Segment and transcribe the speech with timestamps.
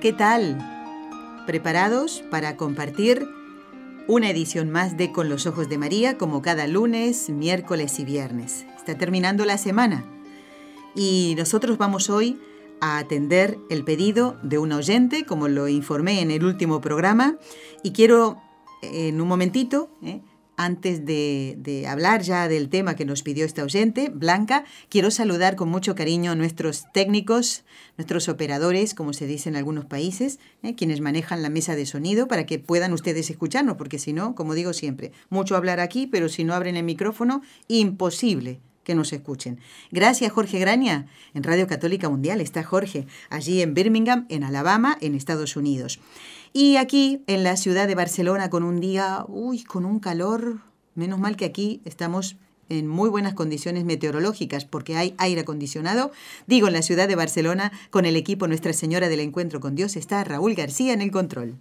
[0.00, 0.58] ¿Qué tal?
[1.46, 3.26] ¿Preparados para compartir
[4.06, 8.66] una edición más de Con los Ojos de María como cada lunes, miércoles y viernes?
[8.76, 10.04] Está terminando la semana
[10.94, 12.38] y nosotros vamos hoy
[12.82, 17.38] a atender el pedido de un oyente, como lo informé en el último programa,
[17.82, 18.36] y quiero
[18.82, 20.20] en un momentito ¿eh?
[20.56, 25.68] Antes de, hablar ya del tema que nos pidió esta oyente, Blanca, quiero saludar con
[25.68, 27.64] mucho cariño a nuestros técnicos,
[27.96, 30.74] nuestros operadores, como se dice en algunos países, ¿eh?
[30.74, 34.54] quienes manejan la mesa de sonido para que puedan ustedes escucharnos, porque si no, como
[34.54, 39.58] digo siempre, mucho hablar aquí, pero si no abren el micrófono, imposible que nos escuchen.
[39.90, 41.06] Gracias, Jorge Graña.
[41.34, 45.98] En Radio Católica Mundial está Jorge, allí en Birmingham, en Alabama, en Estados Unidos.
[46.58, 50.60] Y aquí, en la ciudad de Barcelona, con un día, uy, con un calor,
[50.94, 52.36] menos mal que aquí estamos
[52.70, 56.12] en muy buenas condiciones meteorológicas porque hay aire acondicionado.
[56.46, 59.96] Digo, en la ciudad de Barcelona, con el equipo Nuestra Señora del Encuentro con Dios,
[59.96, 61.56] está Raúl García en el control.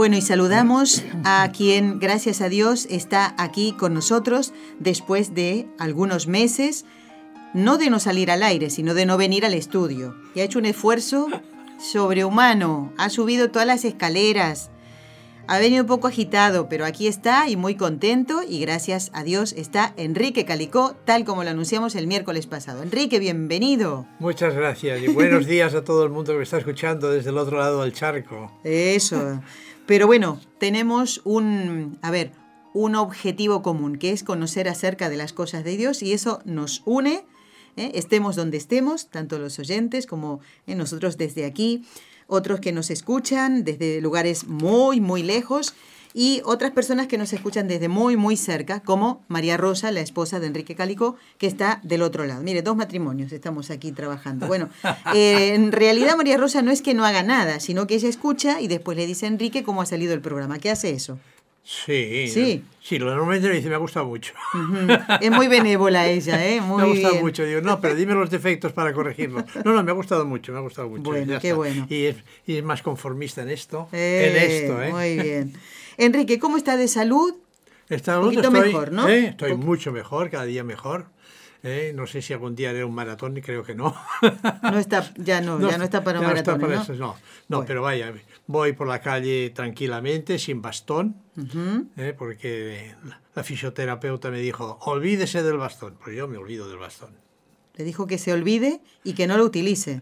[0.00, 6.26] Bueno, y saludamos a quien, gracias a Dios, está aquí con nosotros después de algunos
[6.26, 6.86] meses,
[7.52, 10.16] no de no salir al aire, sino de no venir al estudio.
[10.34, 11.28] Y ha hecho un esfuerzo
[11.78, 14.70] sobrehumano, ha subido todas las escaleras,
[15.46, 19.52] ha venido un poco agitado, pero aquí está y muy contento y gracias a Dios
[19.52, 22.82] está Enrique Calicó, tal como lo anunciamos el miércoles pasado.
[22.82, 24.06] Enrique, bienvenido.
[24.18, 27.36] Muchas gracias y buenos días a todo el mundo que me está escuchando desde el
[27.36, 28.50] otro lado del charco.
[28.64, 29.42] Eso.
[29.90, 32.30] Pero bueno, tenemos un, a ver,
[32.74, 36.82] un objetivo común, que es conocer acerca de las cosas de Dios y eso nos
[36.84, 37.24] une,
[37.76, 37.90] ¿eh?
[37.94, 41.82] estemos donde estemos, tanto los oyentes como eh, nosotros desde aquí,
[42.28, 45.74] otros que nos escuchan desde lugares muy, muy lejos
[46.14, 50.40] y otras personas que nos escuchan desde muy, muy cerca, como María Rosa, la esposa
[50.40, 52.42] de Enrique Cálico, que está del otro lado.
[52.42, 54.46] Mire, dos matrimonios estamos aquí trabajando.
[54.46, 54.68] Bueno,
[55.14, 58.60] eh, en realidad María Rosa no es que no haga nada, sino que ella escucha
[58.60, 60.58] y después le dice a Enrique cómo ha salido el programa.
[60.58, 61.18] ¿Qué hace eso?
[61.62, 64.32] Sí, sí, sí, normalmente me dice, me ha gustado mucho.
[65.20, 66.60] Es muy benévola ella, ¿eh?
[66.66, 67.44] Muy me ha gustado mucho.
[67.44, 69.44] Digo, no, pero dime los defectos para corregirlo.
[69.64, 71.02] No, no, me ha gustado mucho, me ha gustado mucho.
[71.02, 71.86] Bueno, qué bueno.
[71.88, 72.16] Y es,
[72.46, 73.88] y es, más conformista en esto.
[73.92, 74.90] en esto, ¿eh?
[74.90, 75.52] Muy bien.
[76.00, 77.34] Enrique, ¿cómo está de salud?
[77.90, 79.06] Está un poquito mejor, ¿no?
[79.06, 79.26] ¿eh?
[79.26, 81.10] Estoy mucho mejor, cada día mejor.
[81.62, 81.92] ¿eh?
[81.94, 83.94] No sé si algún día haré un maratón, creo que no.
[84.62, 86.54] no está, ya no, ya no está para un maratón.
[86.54, 86.82] No, para ¿no?
[86.82, 87.16] Eso,
[87.48, 88.14] no, pero vaya,
[88.46, 91.16] voy por la calle tranquilamente, sin bastón,
[91.98, 92.14] ¿eh?
[92.16, 92.94] porque
[93.34, 95.98] la fisioterapeuta me dijo, olvídese del bastón.
[96.02, 97.10] Pues yo me olvido del bastón.
[97.74, 100.00] Le dijo que se olvide y que no lo utilice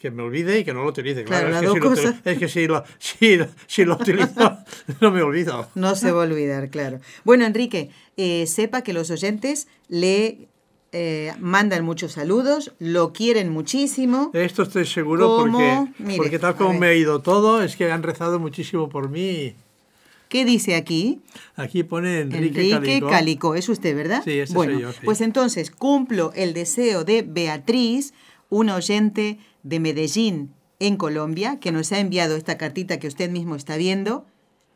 [0.00, 1.24] que me olvide y que no lo utilice.
[1.24, 1.92] Claro, es, que si lo,
[2.24, 4.58] es, que si lo, si, si lo utilizo,
[5.00, 5.68] no me olvido.
[5.74, 7.00] No se va a olvidar, claro.
[7.24, 10.48] Bueno, Enrique, eh, sepa que los oyentes le
[10.92, 14.30] eh, mandan muchos saludos, lo quieren muchísimo.
[14.34, 18.38] Esto estoy seguro porque, porque tal como me ha ido todo, es que han rezado
[18.38, 19.54] muchísimo por mí.
[20.28, 21.20] ¿Qué dice aquí?
[21.54, 23.54] Aquí pone Enrique, Enrique Calico.
[23.54, 24.22] Es usted, ¿verdad?
[24.24, 24.90] Sí, ese bueno, soy yo.
[25.04, 28.12] Pues entonces cumplo el deseo de Beatriz,
[28.48, 33.56] un oyente de Medellín, en Colombia, que nos ha enviado esta cartita que usted mismo
[33.56, 34.26] está viendo.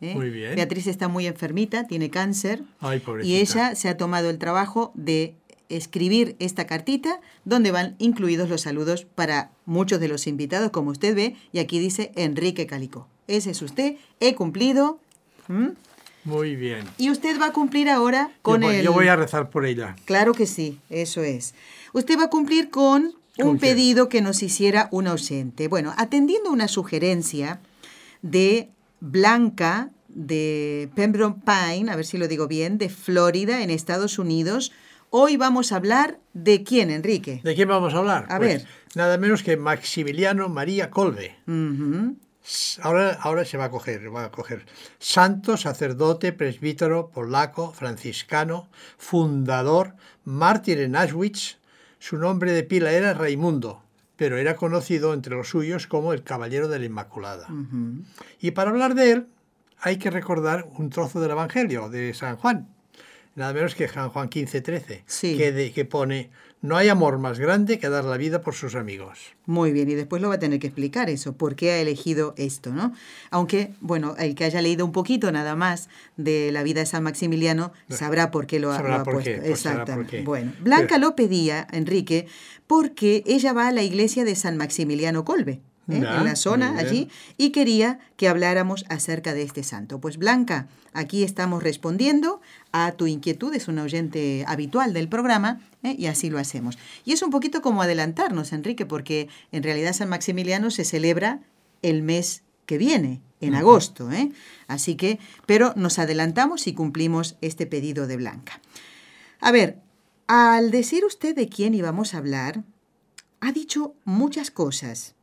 [0.01, 0.15] ¿eh?
[0.15, 0.57] Muy bien.
[0.57, 2.63] Beatriz está muy enfermita, tiene cáncer.
[2.81, 5.35] Ay, y ella se ha tomado el trabajo de
[5.69, 11.15] escribir esta cartita donde van incluidos los saludos para muchos de los invitados, como usted
[11.15, 13.07] ve, y aquí dice Enrique Calico.
[13.29, 14.99] Ese es usted, he cumplido.
[16.25, 16.85] Muy bien.
[16.99, 18.85] Y usted va a cumplir ahora con yo el...
[18.85, 19.95] Yo voy a rezar por ella.
[20.07, 21.55] Claro que sí, eso es.
[21.93, 25.69] Usted va a cumplir con un pedido que nos hiciera un oyente.
[25.69, 27.61] Bueno, atendiendo una sugerencia
[28.23, 34.19] de Blanca de Pembroke Pine, a ver si lo digo bien, de Florida, en Estados
[34.19, 34.73] Unidos,
[35.11, 37.41] hoy vamos a hablar de quién, Enrique.
[37.45, 38.27] ¿De quién vamos a hablar?
[38.29, 38.67] A pues, ver.
[38.95, 41.37] Nada menos que Maximiliano María Colbe.
[42.83, 44.67] Ahora, ahora se va a coger, va a coger
[44.99, 48.69] santo, sacerdote, presbítero, polaco, franciscano,
[48.99, 49.95] fundador,
[50.25, 51.59] mártir en Auschwitz,
[52.01, 53.83] su nombre de pila era Raimundo,
[54.17, 57.47] pero era conocido entre los suyos como el Caballero de la Inmaculada.
[58.41, 59.27] Y para hablar de él,
[59.79, 62.69] hay que recordar un trozo del Evangelio de San Juan,
[63.37, 65.37] nada menos que San Juan 15, 13, Sí.
[65.37, 66.31] que, de- que pone,
[66.63, 69.19] no hay amor más grande que dar la vida por sus amigos.
[69.47, 72.35] Muy bien, y después lo va a tener que explicar eso, por qué ha elegido
[72.37, 72.93] esto, ¿no?
[73.31, 77.03] Aunque, bueno, el que haya leído un poquito nada más de la vida de San
[77.03, 79.31] Maximiliano sabrá por qué lo ha, Sabrá lo ha por puesto.
[79.31, 80.17] qué, pues sabrá por Exactamente.
[80.19, 80.23] qué.
[80.25, 82.27] Bueno, Blanca Pero- lo pedía, Enrique,
[82.67, 85.53] porque ella va a la iglesia de San Maximiliano Colbe,
[85.89, 85.97] ¿eh?
[85.97, 89.99] En la zona allí, y quería que habláramos acerca de este santo.
[90.01, 92.41] Pues Blanca, aquí estamos respondiendo
[92.71, 95.95] a tu inquietud, es una oyente habitual del programa, ¿eh?
[95.99, 96.79] y así lo hacemos.
[97.05, 101.41] Y es un poquito como adelantarnos, Enrique, porque en realidad San Maximiliano se celebra
[101.83, 104.31] el mes que viene, en agosto, ¿eh?
[104.69, 108.61] Así que, pero nos adelantamos y cumplimos este pedido de Blanca.
[109.41, 109.79] A ver,
[110.27, 112.63] al decir usted de quién íbamos a hablar,
[113.41, 115.15] ha dicho muchas cosas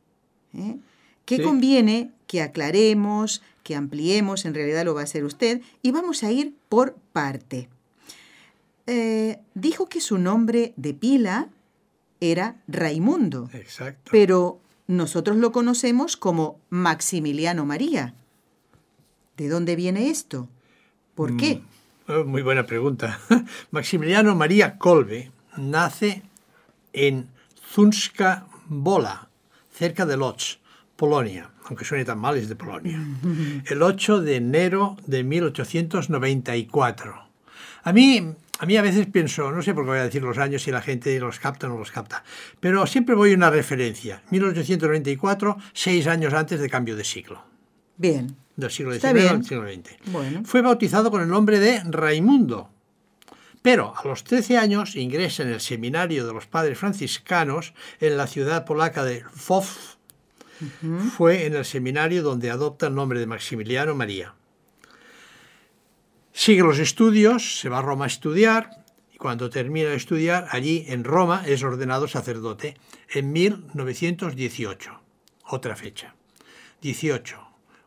[0.52, 0.76] ¿eh?
[1.24, 1.42] que Sí.
[1.42, 6.32] conviene que aclaremos, que ampliemos, en realidad lo va a hacer usted, y vamos a
[6.32, 7.68] ir por parte.
[8.90, 11.48] Eh, dijo que su nombre de pila
[12.20, 14.10] era Raimundo, Exacto.
[14.10, 18.14] pero nosotros lo conocemos como Maximiliano María.
[19.36, 20.48] ¿De dónde viene esto?
[21.14, 21.60] ¿Por qué?
[22.08, 23.20] Oh, Muy buena pregunta.
[23.70, 26.22] Maximiliano María Kolbe nace
[26.94, 27.28] en
[27.74, 29.28] Zunska Bola,
[29.70, 30.60] cerca de Lodz,
[30.96, 32.98] Polonia, aunque suene tan mal, es de Polonia,
[33.66, 37.14] el 8 de enero de 1894.
[37.84, 40.38] A mí, a mí a veces pienso, no sé por qué voy a decir los
[40.38, 42.24] años si la gente los capta o no los capta,
[42.60, 44.22] pero siempre voy a una referencia.
[44.30, 47.42] 1894, seis años antes del cambio de siglo,
[47.96, 50.12] Bien, del siglo XIX al siglo XX.
[50.12, 50.42] bueno.
[50.44, 52.70] Fue bautizado con el nombre de Raimundo.
[53.60, 58.28] Pero a los 13 años ingresa en el seminario de los padres franciscanos en la
[58.28, 59.96] ciudad polaca de Lwów.
[61.16, 64.34] Fue en el seminario donde adopta el nombre de Maximiliano María.
[66.38, 70.84] Sigue los estudios, se va a Roma a estudiar y cuando termina de estudiar, allí
[70.86, 72.76] en Roma es ordenado sacerdote
[73.12, 75.00] en 1918.
[75.48, 76.14] Otra fecha.
[76.80, 77.40] 18,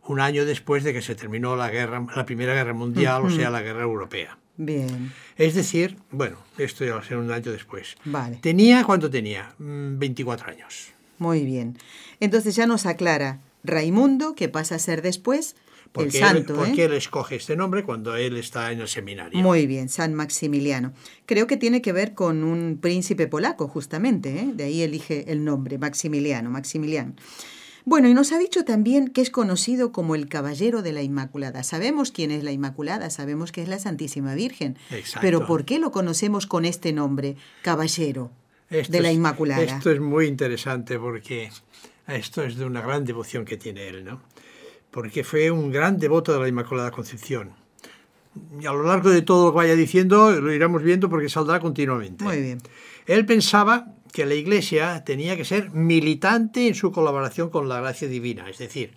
[0.08, 3.50] un año después de que se terminó la, guerra, la Primera Guerra Mundial, o sea,
[3.50, 4.38] la Guerra Europea.
[4.58, 7.96] Bien, Es decir, bueno, esto ya va a ser un año después.
[8.04, 8.36] vale.
[8.42, 9.56] Tenía, ¿cuánto tenía?
[9.60, 10.90] Mm, 24 años.
[11.20, 11.78] Muy bien.
[12.20, 15.56] Entonces ya nos aclara Raimundo, que pasa a ser después
[15.92, 16.54] ¿Por el qué, santo.
[16.54, 16.72] él, por ¿eh?
[16.74, 19.40] qué él escoge este nombre cuando él está en el seminario?
[19.40, 20.94] Muy bien, San Maximiliano.
[21.26, 24.52] Creo que tiene que ver con un príncipe polaco, justamente, ¿eh?
[24.54, 27.14] de ahí elige el nombre, Maximiliano, Maximiliano.
[27.84, 31.64] Bueno, y nos ha dicho también que es conocido como el Caballero de la Inmaculada.
[31.64, 34.78] Sabemos quién es la Inmaculada, sabemos que es la Santísima Virgen.
[34.92, 35.20] Exacto.
[35.22, 38.32] Pero ¿por qué lo conocemos con este nombre, Caballero
[38.70, 39.64] Esto de la es- Inmaculada?
[39.64, 41.50] Esto es muy interesante porque
[42.08, 44.22] esto es de una gran devoción que tiene él, ¿no?
[44.92, 47.54] Porque fue un gran devoto de la Inmaculada Concepción.
[48.60, 51.60] Y a lo largo de todo lo que vaya diciendo lo iremos viendo porque saldrá
[51.60, 52.24] continuamente.
[52.24, 52.62] Muy bien.
[53.06, 58.08] Él pensaba que la Iglesia tenía que ser militante en su colaboración con la gracia
[58.08, 58.96] divina, es decir,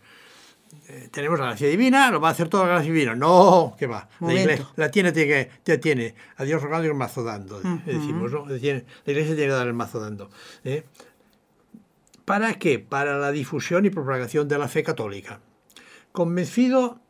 [0.89, 3.15] eh, tenemos la gracia divina, lo va a hacer toda la gracia divina.
[3.15, 4.09] No, que va.
[4.21, 6.15] La, iglesia, la tiene, tiene que, ya tiene.
[6.37, 7.61] A Dios rogando y el mazo dando.
[7.61, 8.47] Decimos, ¿no?
[8.47, 10.31] La iglesia tiene que dar el mazo dando.
[10.65, 10.85] ¿eh?
[12.25, 12.79] ¿Para qué?
[12.79, 15.41] Para la difusión y propagación de la fe católica.
[16.15, 17.01] Convencido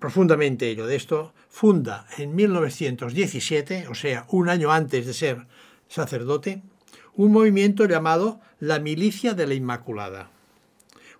[0.00, 5.46] profundamente ello de esto, funda en 1917, o sea, un año antes de ser
[5.86, 6.60] sacerdote,
[7.14, 10.32] un movimiento llamado la Milicia de la Inmaculada,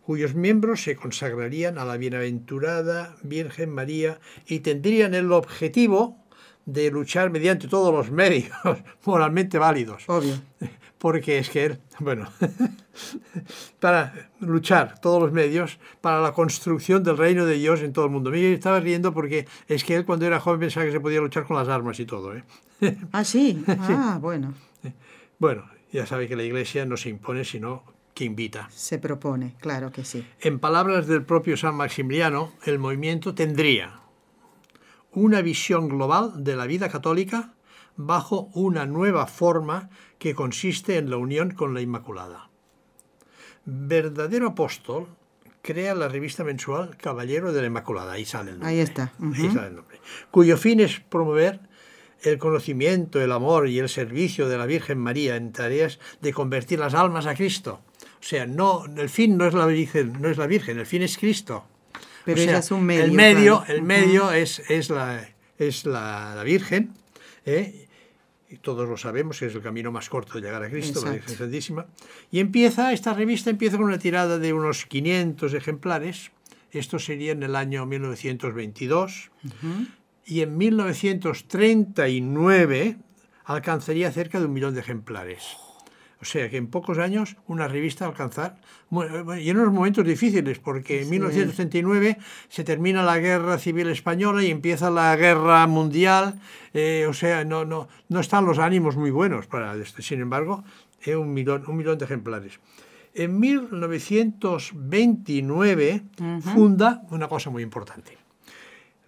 [0.02, 6.18] cuyos miembros se consagrarían a la bienaventurada Virgen María y tendrían el objetivo
[6.66, 8.50] de luchar mediante todos los medios
[9.04, 10.02] moralmente válidos.
[10.08, 10.34] Obvio.
[10.98, 12.28] Porque es que él, bueno,
[13.80, 18.10] para luchar todos los medios para la construcción del reino de Dios en todo el
[18.10, 18.34] mundo.
[18.34, 21.44] Yo estaba riendo porque es que él cuando era joven pensaba que se podía luchar
[21.44, 22.34] con las armas y todo.
[22.34, 22.44] ¿eh?
[23.12, 23.62] Ah, sí.
[23.66, 24.54] Ah, bueno.
[25.38, 27.84] Bueno, ya sabe que la iglesia no se impone, sino
[28.14, 28.68] que invita.
[28.70, 30.26] Se propone, claro que sí.
[30.40, 34.00] En palabras del propio San Maximiliano, el movimiento tendría
[35.12, 37.54] una visión global de la vida católica
[37.96, 39.90] bajo una nueva forma
[40.24, 42.48] que consiste en la unión con la Inmaculada.
[43.66, 45.06] Verdadero apóstol
[45.60, 48.70] crea la revista mensual Caballero de la Inmaculada, ahí sale el nombre.
[48.74, 49.12] Ahí está.
[49.20, 49.52] Ahí Ujú.
[49.52, 50.00] sale el nombre.
[50.30, 51.60] Cuyo fin es promover
[52.22, 56.78] el conocimiento, el amor y el servicio de la Virgen María en tareas de convertir
[56.78, 57.82] las almas a Cristo.
[58.18, 61.02] O sea, no, el fin no es la Virgen, no es la Virgen, el fin
[61.02, 61.66] es Cristo.
[62.24, 63.04] Pero O sea, ella es un medio.
[63.04, 63.74] El medio, claro.
[63.74, 65.28] el medio es, es, la,
[65.58, 66.94] es la, la Virgen,
[67.44, 67.83] ¿eh?
[68.54, 71.10] Y todos lo sabemos, que es el camino más corto de llegar a Cristo, la
[71.10, 71.30] Exacto.
[71.30, 71.86] Virgen Santísima.
[72.30, 76.30] Y empieza, esta revista empieza con una tirada de unos 500 ejemplares
[76.70, 79.32] Esto sería en el año 1922.
[80.26, 82.96] Y en 1939
[83.44, 85.56] alcanzaría cerca de un millón de ejemplares.
[86.20, 88.56] O sea que en pocos años una revista alcanzar,
[88.90, 92.18] y en unos momentos difíciles, porque en 1939
[92.48, 96.40] se termina la guerra civil española y empieza la guerra mundial,
[96.72, 100.02] eh, o sea, no, no, no están los ánimos muy buenos para este.
[100.02, 100.64] Sin embargo,
[101.04, 102.60] eh, un, millón, un millón de ejemplares.
[103.12, 106.02] En 1929
[106.40, 108.16] funda una cosa muy importante,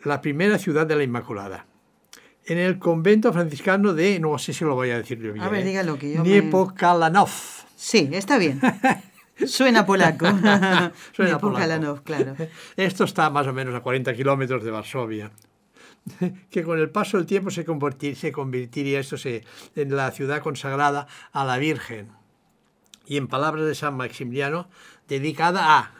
[0.04, 1.66] la primera ciudad de la Inmaculada
[2.46, 5.48] en el convento franciscano de, no sé si lo voy a decir yo bien, a
[5.48, 5.64] ver, ¿eh?
[5.64, 7.30] dígalo que yo Niepokalanov.
[7.74, 8.60] Sí, está bien.
[9.46, 10.26] Suena polaco.
[11.12, 12.02] Suena polaco.
[12.04, 12.34] claro.
[12.76, 15.30] Esto está más o menos a 40 kilómetros de Varsovia.
[16.50, 17.66] Que con el paso del tiempo se,
[18.14, 19.16] se convertiría esto
[19.74, 22.12] en la ciudad consagrada a la Virgen.
[23.06, 24.68] Y en palabras de San Maximiliano,
[25.08, 25.92] dedicada a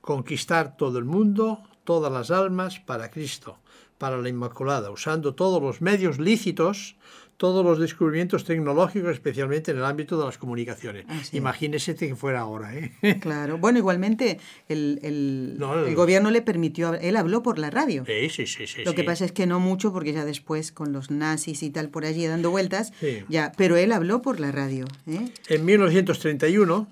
[0.00, 3.58] conquistar todo el mundo, todas las almas para Cristo
[4.04, 6.94] para la Inmaculada, usando todos los medios lícitos,
[7.38, 11.06] todos los descubrimientos tecnológicos, especialmente en el ámbito de las comunicaciones.
[11.32, 12.74] Imagínese que fuera ahora.
[12.74, 12.92] ¿eh?
[13.22, 13.56] Claro.
[13.56, 18.04] Bueno, igualmente el, el, gobierno le permitió, él habló por la radio.
[18.04, 18.66] Sí, sí, sí.
[18.66, 21.70] sí Lo que pasa es que no mucho, porque ya después con los nazis y
[21.70, 22.92] tal por allí dando vueltas,
[23.30, 24.84] ya, pero él habló por la radio.
[25.06, 25.30] ¿eh?
[25.48, 26.86] En 1931,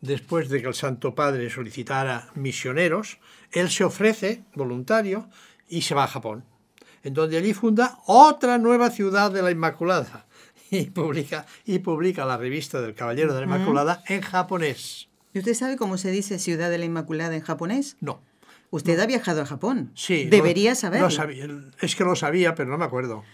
[0.00, 3.18] después de que el Santo Padre solicitara misioneros,
[3.52, 5.28] él se ofrece, voluntario,
[5.68, 6.44] y se va a Japón,
[7.02, 10.26] en donde allí funda otra nueva ciudad de la Inmaculada
[10.70, 15.08] y publica, y publica la revista del Caballero de la Inmaculada en japonés.
[15.34, 17.96] ¿Y usted sabe cómo se dice Ciudad de la Inmaculada en japonés?
[18.00, 18.20] No.
[18.70, 19.92] Usted ha viajado a Japón.
[19.94, 20.26] Sí.
[20.26, 21.08] Debería saberlo.
[21.80, 23.24] Es que lo sabía, pero no me acuerdo.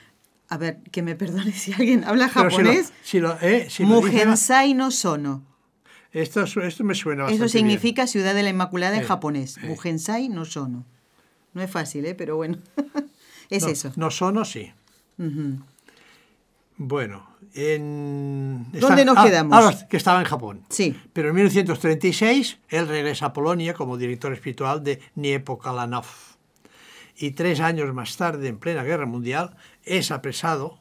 [0.48, 2.92] A ver, que me perdone si alguien habla japonés.
[3.02, 5.44] Si lo, eh, Mujensai no sono.
[6.12, 9.58] Esto, esto me suena bastante Eso significa Ciudad de la Inmaculada en japonés.
[9.62, 10.86] Mujensai no sono.
[11.54, 12.14] No es fácil, ¿eh?
[12.14, 12.58] pero bueno,
[13.50, 13.92] es eso.
[13.96, 14.72] No son o sí.
[16.76, 18.66] Bueno, en...
[18.72, 19.84] ¿Dónde nos ah, quedamos?
[19.84, 20.62] que estaba en Japón.
[20.68, 20.98] Sí.
[21.12, 26.06] Pero en 1936 él regresa a Polonia como director espiritual de Niepokalanov.
[27.16, 30.78] Y tres años más tarde, en plena guerra mundial, es apresado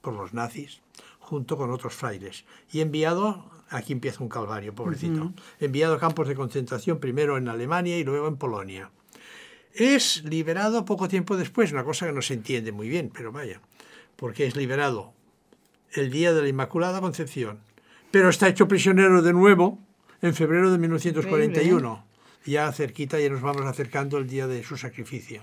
[0.00, 0.80] por los nazis
[1.18, 6.36] junto con otros frailes y enviado, aquí empieza un calvario, pobrecito, enviado a campos de
[6.36, 8.92] concentración primero en Alemania y luego en Polonia.
[9.78, 13.60] Es liberado poco tiempo después, una cosa que no se entiende muy bien, pero vaya,
[14.16, 15.12] porque es liberado
[15.92, 17.58] el día de la Inmaculada Concepción,
[18.10, 19.78] pero está hecho prisionero de nuevo
[20.22, 22.06] en febrero de 1941.
[22.46, 25.42] Ya cerquita, ya nos vamos acercando el día de su sacrificio.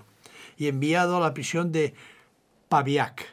[0.57, 1.93] Y enviado a la prisión de
[2.69, 3.27] Paviak,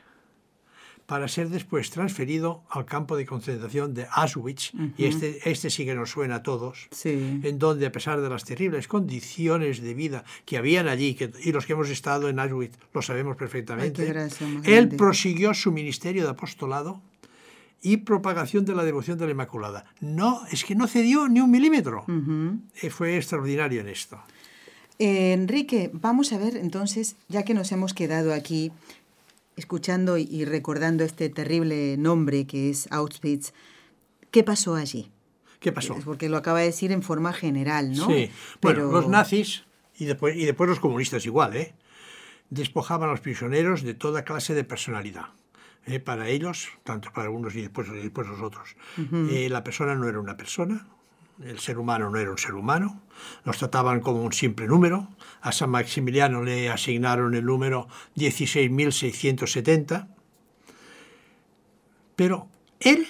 [1.11, 5.93] para ser después transferido al campo de concentración de Auschwitz, y este, este sí que
[5.93, 10.57] nos suena a todos, en donde a pesar de las terribles condiciones de vida que
[10.57, 14.29] habían allí, y los que hemos estado en Auschwitz lo sabemos perfectamente,
[14.63, 17.03] él prosiguió su ministerio de apostolado
[17.83, 19.87] y propagación de la devoción de la Inmaculada.
[20.01, 22.05] No, es que no cedió ni un milímetro.
[22.81, 24.17] Eh, fue extraordinario en esto.
[25.01, 28.71] Eh, Enrique, vamos a ver entonces, ya que nos hemos quedado aquí
[29.61, 33.53] escuchando y recordando este terrible nombre que es Auschwitz,
[34.31, 35.13] ¿qué pasó allí?
[35.61, 35.97] ¿Qué pasó?
[36.05, 38.07] Porque lo acaba de decir en forma general, ¿no?
[38.07, 38.31] Sí.
[38.61, 39.65] Bueno, los nazis
[39.99, 41.75] y después, y después los comunistas igual, ¿eh?
[42.49, 45.27] despojaban a los prisioneros de toda clase de personalidad.
[45.87, 46.01] ¿eh?
[46.01, 48.77] Para ellos, tanto para unos y después, y después los otros.
[49.13, 50.89] Eh, la persona no era una persona,
[51.45, 53.01] el ser humano no era un ser humano,
[53.45, 55.09] nos trataban como un simple número,
[55.41, 60.09] a San Maximiliano le asignaron el número 16.670,
[62.17, 62.49] pero
[62.81, 63.07] él,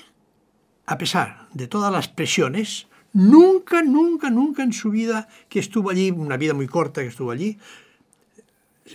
[0.86, 6.10] a pesar de todas las presiones, nunca, nunca, nunca en su vida que estuvo allí,
[6.10, 7.58] una vida muy corta que estuvo allí,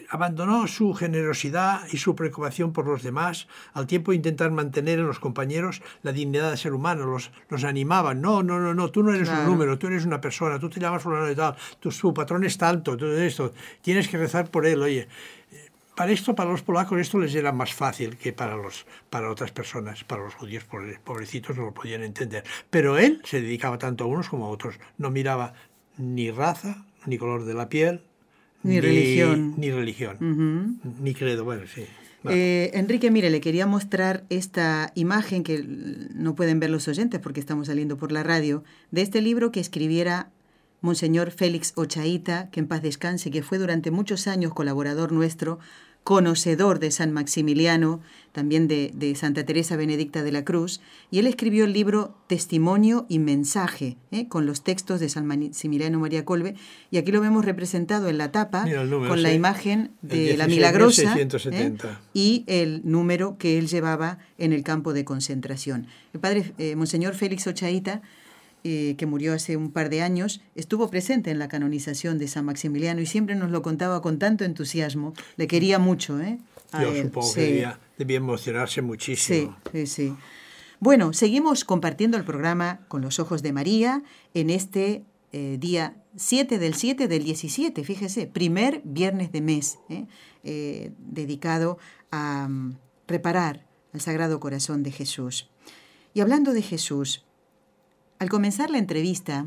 [0.09, 5.07] abandonó su generosidad y su preocupación por los demás, al tiempo de intentar mantener en
[5.07, 8.13] los compañeros la dignidad de ser humano, los, los animaba.
[8.13, 10.79] No, no, no, no, tú no eres un número, tú eres una persona, tú te
[10.79, 14.81] llamas fulano de tal, tu, patrón es tanto, todo esto, tienes que rezar por él,
[14.81, 15.07] oye.
[15.95, 19.53] Para esto, para los polacos, esto les era más fácil que para, los, para otras
[19.53, 20.03] personas.
[20.03, 20.65] Para los judíos,
[21.05, 22.43] pobrecitos, no lo podían entender.
[22.69, 24.75] Pero él se dedicaba tanto a unos como a otros.
[24.97, 25.53] No miraba
[25.97, 28.03] ni raza, ni color de la piel,
[28.65, 29.53] ni, religión.
[29.57, 30.79] Ni religión.
[31.01, 31.83] Ni credo, bueno, sí.
[32.29, 35.63] Eh, Enrique, mire, le quería mostrar esta imagen que
[36.13, 39.59] no pueden ver los oyentes porque estamos saliendo por la radio, de este libro que
[39.59, 40.31] escribiera
[40.81, 45.59] Monseñor Félix Ochaíta, que en paz descanse, que fue durante muchos años colaborador nuestro
[46.05, 47.99] conocedor de San Maximiliano,
[48.31, 53.17] también de, Santa Teresa Benedicta de la Cruz, y él escribió el libro Testimonio y
[53.17, 54.27] Mensaje, ¿eh?
[54.27, 56.53] con los textos de San Maximiliano María Colbe,
[56.91, 58.65] y aquí lo vemos representado en la tapa,
[59.07, 61.75] con la imagen de la Milagrosa ¿eh?
[62.13, 65.87] y el número que él llevaba en el campo de concentración.
[66.13, 68.03] El padre eh, Monseñor Félix Ochaíta,
[68.65, 72.99] que murió hace un par de años, estuvo presente en la canonización de San Maximiliano
[72.99, 75.13] y siempre nos lo contaba con tanto entusiasmo.
[75.37, 76.39] Le quería mucho, ¿eh?
[76.73, 77.67] Yo supongo que
[77.97, 79.55] debía, emocionarse muchísimo.
[79.71, 80.15] Sí, sí, sí.
[80.79, 84.03] Bueno, seguimos compartiendo el programa con los ojos de María
[84.33, 90.05] en este eh, día 7 del 7 del 17, fíjese, primer viernes de mes, ¿eh?
[90.43, 91.77] Eh, dedicado
[92.11, 95.49] a mm, reparar al Sagrado Corazón de Jesús.
[96.13, 97.24] Y hablando de Jesús,
[98.19, 99.45] al comenzar la entrevista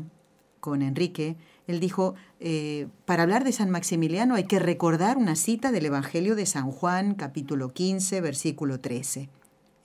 [0.59, 5.71] con Enrique, él dijo, eh, para hablar de San Maximiliano hay que recordar una cita
[5.71, 9.29] del Evangelio de San Juan, capítulo 15, versículo 13.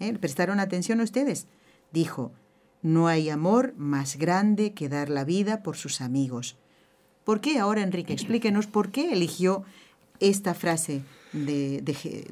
[0.00, 0.12] ¿Eh?
[0.14, 1.46] ¿Prestaron atención ustedes?
[1.92, 2.32] Dijo,
[2.82, 6.56] no hay amor más grande que dar la vida por sus amigos.
[7.24, 8.12] ¿Por qué ahora, Enrique?
[8.12, 9.64] Explíquenos por qué eligió
[10.20, 11.82] esta frase de,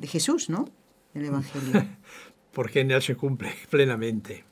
[0.06, 0.68] Jesús, ¿no?
[1.14, 1.86] Del Evangelio.
[2.52, 4.44] Porque en él se cumple plenamente.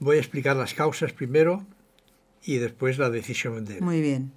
[0.00, 1.66] Voy a explicar las causas primero
[2.42, 3.82] y después la decisión de él.
[3.82, 4.32] Muy bien.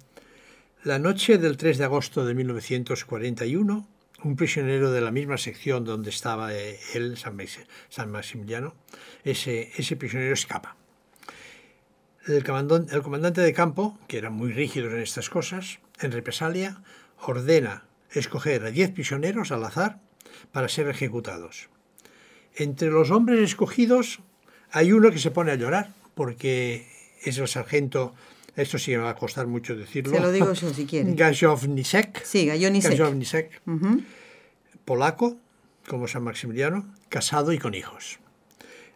[0.82, 3.88] La noche del 3 de agosto de 1941,
[4.24, 8.74] un prisionero de la misma sección donde estaba eh, él, San, Maximiliano,
[9.22, 10.76] ese, ese prisionero escapa.
[12.26, 16.82] El comandante, el comandante de campo, que era muy rígido en estas cosas, en represalia,
[17.20, 20.00] ordena escoger a 10 prisioneros al azar
[20.50, 21.68] para ser ejecutados.
[22.54, 24.20] Entre los hombres escogidos
[24.72, 26.88] hay uno que se pone a llorar porque
[27.22, 28.14] es el sargento,
[28.56, 30.14] esto sí me va a costar mucho decirlo.
[30.14, 31.14] Se lo digo yo si quiere.
[31.14, 32.24] Gajownicek.
[32.24, 33.62] Sí, Gajownicek.
[34.84, 35.36] Polaco,
[35.86, 38.18] como San Maximiliano, casado y con hijos.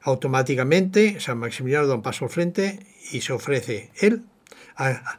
[0.03, 2.81] Automáticamente San Maximiliano da un paso al frente
[3.13, 4.25] y se ofrece, él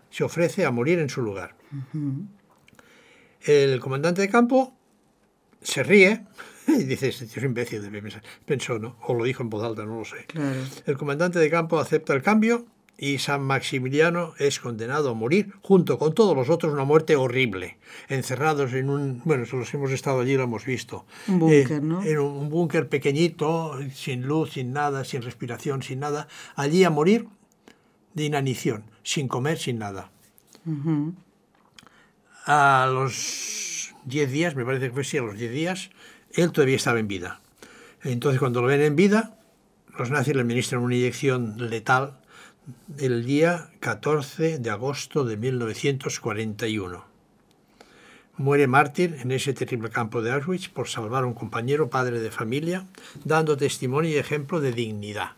[0.10, 1.56] se ofrece a morir en su lugar.
[3.42, 4.74] El comandante de campo
[5.62, 6.26] se ríe
[6.80, 7.82] y dice, este tío es imbécil,
[8.46, 8.98] pensó, ¿no?
[9.08, 10.26] O lo dijo en voz alta, no lo sé.
[10.86, 12.66] El comandante de campo acepta el cambio
[12.98, 17.78] y San Maximiliano es condenado a morir junto con todos los otros, una muerte horrible,
[18.10, 21.06] encerrados en un, bueno, los hemos estado allí, lo hemos visto.
[21.28, 22.04] Un búnker, eh, ¿no?
[22.04, 27.28] En un búnker pequeñito, sin luz, sin nada, sin respiración, sin nada, allí a morir
[28.14, 30.12] de inanición, sin comer, sin nada.
[32.46, 35.92] A los 10 días, me parece que fue sí, a los 10 días,
[36.38, 37.42] él todavía estaba en vida.
[38.04, 39.38] Entonces, cuando lo ven en vida,
[39.98, 42.18] los nazis le administran una inyección letal
[43.00, 47.06] el día 14 de agosto de 1941.
[48.38, 52.30] Muere mártir en ese terrible campo de Auschwitz por salvar a un compañero, padre de
[52.30, 52.86] familia,
[53.24, 55.32] dando testimonio y ejemplo de dignidad.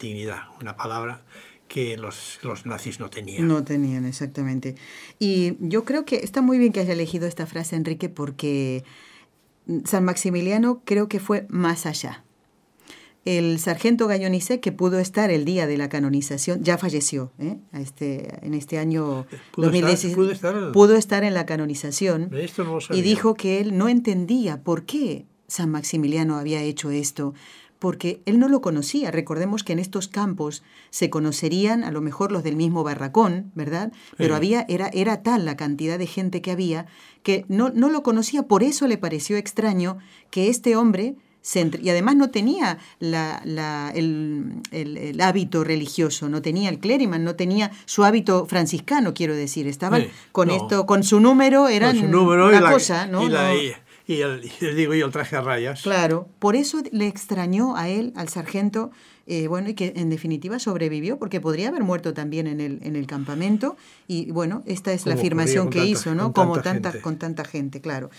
[0.00, 1.22] Dignidad, una palabra
[1.68, 3.46] que los, nazis no tenían.
[3.46, 4.74] No tenían, exactamente.
[5.20, 8.82] Y yo creo que está muy bien que haya elegido esta frase, Enrique, porque
[9.84, 12.24] San Maximiliano creo que fue más allá
[13.24, 17.58] el sargento Gallonice, que pudo estar el día de la canonización, ya falleció ¿eh?
[17.72, 20.14] este, en este año ¿Pudo 2016.
[20.14, 20.72] ¿pudo, estar?
[20.72, 21.24] pudo, estar?
[21.24, 22.30] en la canonización
[22.90, 27.34] y dijo que él no entendía por qué San Maximiliano había hecho esto,
[27.80, 29.10] porque él no lo conocía.
[29.10, 33.92] Recordemos que en estos campos se conocerían a lo mejor los del mismo barracón, ¿verdad?
[34.16, 36.86] Pero había, era, era tal la cantidad de gente que había
[37.24, 39.98] que no, no lo conocía, por eso le pareció extraño
[40.30, 41.16] que este hombre
[41.80, 48.04] y además no tenía la, el, hábito religioso, no tenía el clériman, no tenía su
[48.04, 49.66] hábito franciscano, quiero decir.
[49.66, 50.00] Estaba
[50.32, 53.26] con esto, con su número, eran su número y cosa, ¿no?
[53.26, 53.72] Y,
[54.14, 54.42] el,
[54.76, 55.82] digo, y el traje a rayas.
[55.82, 58.90] Claro, por eso le extrañó a él, al sargento,
[59.26, 62.96] eh, bueno, y que en definitiva sobrevivió, porque podría haber muerto también en el, en
[62.96, 63.76] el campamento.
[64.08, 66.32] Y bueno, esta es la afirmación que hizo, ¿no?
[66.32, 68.10] Como tanta, con tanta gente, claro.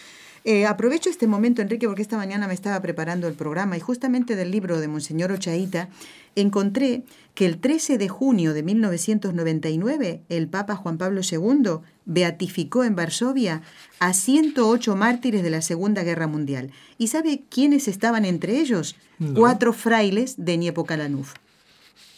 [0.44, 4.36] Eh, aprovecho este momento, Enrique, porque esta mañana me estaba preparando el programa y justamente
[4.36, 5.90] del libro de Monseñor Ochaíta
[6.36, 7.04] encontré
[7.36, 13.62] que el 13 de junio de 1999 el Papa Juan Pablo II beatificó en Varsovia
[14.00, 16.72] a 108 mártires de la Segunda Guerra Mundial.
[16.98, 18.96] ¿Y sabe quiénes estaban entre ellos?
[19.36, 21.34] Cuatro frailes de Niepocalanuf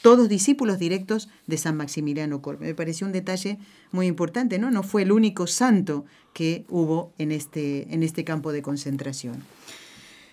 [0.03, 2.67] todos discípulos directos de San Maximiliano Kolbe.
[2.67, 3.57] Me pareció un detalle
[3.93, 4.69] muy importante, ¿no?
[4.69, 9.43] No fue el único santo que hubo en este, en este campo de concentración.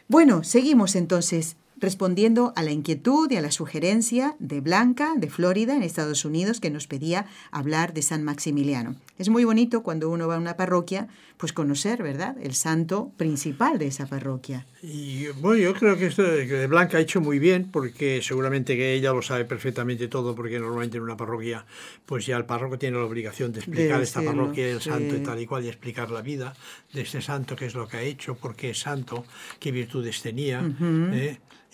[0.08, 1.56] Bueno, seguimos entonces.
[1.80, 6.60] Respondiendo a la inquietud y a la sugerencia de Blanca, de Florida, en Estados Unidos,
[6.60, 8.96] que nos pedía hablar de San Maximiliano.
[9.18, 13.78] Es muy bonito cuando uno va a una parroquia, pues conocer, ¿verdad?, el santo principal
[13.78, 14.66] de esa parroquia.
[14.82, 18.94] Y bueno, yo creo que esto de Blanca ha hecho muy bien, porque seguramente que
[18.94, 21.64] ella lo sabe perfectamente todo, porque normalmente en una parroquia,
[22.06, 25.40] pues ya el párroco tiene la obligación de explicar esta parroquia, el santo y tal
[25.40, 26.54] y cual, y explicar la vida
[26.92, 29.24] de este santo, qué es lo que ha hecho, por qué es santo,
[29.58, 30.62] qué virtudes tenía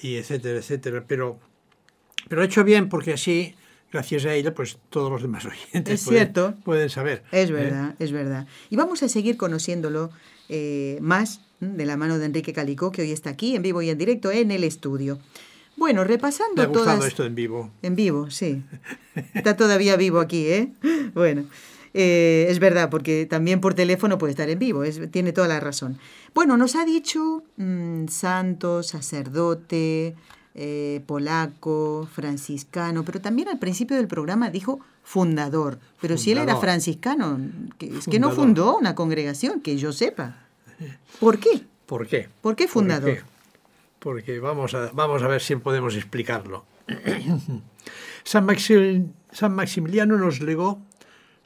[0.01, 1.05] y etcétera, etcétera.
[1.07, 1.39] Pero,
[2.29, 3.55] pero ha hecho bien porque así,
[3.93, 6.33] gracias a ella, pues todos los demás oyentes pueden,
[6.65, 7.23] pueden, saber.
[7.33, 7.53] Es ¿eh?
[7.53, 8.47] verdad, es verdad.
[8.71, 10.11] Y vamos a seguir conociéndolo
[10.49, 13.91] eh, más de la mano de Enrique Calicó, que hoy está aquí en vivo y
[13.91, 15.19] en directo en el estudio.
[15.77, 17.71] Bueno, repasando ¿Te ha gustado esto en vivo?
[17.83, 18.63] En vivo, sí.
[19.35, 20.73] Está todavía vivo aquí, ¿eh?
[21.13, 21.45] Bueno,
[21.99, 25.99] eh, es verdad, porque también por teléfono puede estar en vivo, tiene toda la razón.
[26.35, 30.15] Bueno, nos ha dicho mm, santo, sacerdote,
[30.55, 35.79] eh, polaco, franciscano, pero también al principio del programa dijo fundador.
[36.03, 37.41] Pero si él era franciscano,
[37.79, 40.37] que, es que no fundó una congregación, que yo sepa.
[41.19, 41.63] ¿Por qué?
[41.87, 42.29] ¿Por qué?
[42.43, 43.21] ¿Por qué fundador?
[44.01, 46.67] Porque vamos a, vamos a ver si podemos explicarlo.
[48.23, 48.47] San,
[49.33, 50.83] San Maximiliano nos legó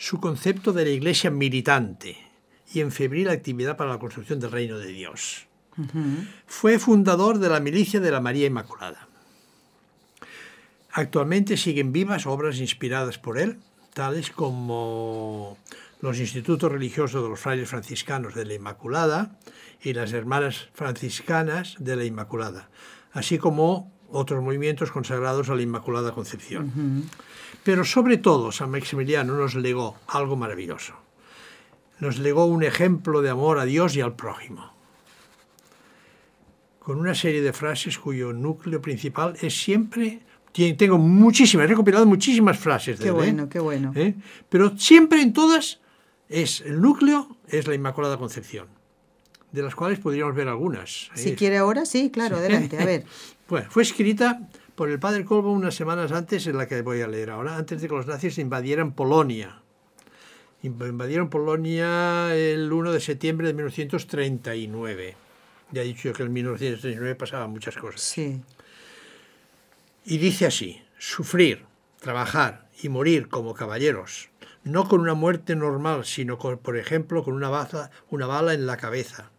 [0.00, 2.16] su concepto de la iglesia militante
[2.72, 5.46] y en febril actividad para la construcción del reino de Dios.
[6.46, 9.08] Fue fundador de la milicia de la María Inmaculada.
[10.92, 13.58] Actualmente siguen vivas obras inspiradas por él,
[13.92, 15.58] tales como
[16.00, 19.38] los institutos religiosos de los frailes franciscanos de la Inmaculada
[19.82, 22.70] y las hermanas franciscanas de la Inmaculada,
[23.12, 27.08] así como otros movimientos consagrados a la Inmaculada Concepción.
[27.62, 30.94] Pero sobre todo, San Maximiliano nos legó algo maravilloso
[32.00, 34.72] nos legó un ejemplo de amor a Dios y al prójimo,
[36.78, 40.20] con una serie de frases cuyo núcleo principal es siempre
[40.76, 43.14] tengo muchísimas, he recopilado muchísimas frases de qué él.
[43.14, 43.18] ¿eh?
[43.18, 43.92] bueno, qué bueno.
[43.94, 44.14] ¿Eh?
[44.48, 45.80] Pero siempre en todas
[46.28, 48.66] es el núcleo es la Inmaculada Concepción,
[49.52, 51.10] de las cuales podríamos ver algunas.
[51.14, 53.04] Si quiere ahora, sí, claro, adelante, a ver.
[53.50, 57.08] Bueno, fue escrita por el padre Colbo unas semanas antes, en la que voy a
[57.08, 59.60] leer ahora, antes de que los nazis invadieran Polonia
[60.62, 65.16] invadieron Polonia el 1 de septiembre de 1939.
[65.72, 68.00] Ya he dicho yo que en 1939 pasaban muchas cosas.
[68.00, 68.42] Sí.
[70.04, 71.64] Y dice así, sufrir,
[72.00, 74.30] trabajar y morir como caballeros,
[74.64, 78.66] no con una muerte normal, sino con, por ejemplo con una bala, una bala en
[78.66, 79.30] la cabeza,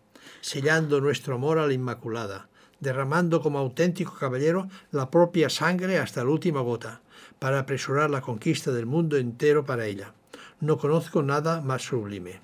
[0.42, 2.48] sellando nuestro amor a la Inmaculada,
[2.82, 7.00] derramando como auténtico caballero la propia sangre hasta la última gota,
[7.40, 10.14] para apresurar la conquista del mundo entero para ella
[10.62, 12.40] no conozco nada más sublime.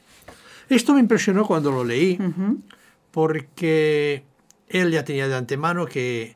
[0.67, 2.19] Esto me impresionó cuando lo leí,
[3.11, 4.23] porque
[4.67, 6.35] él ya tenía de antemano que,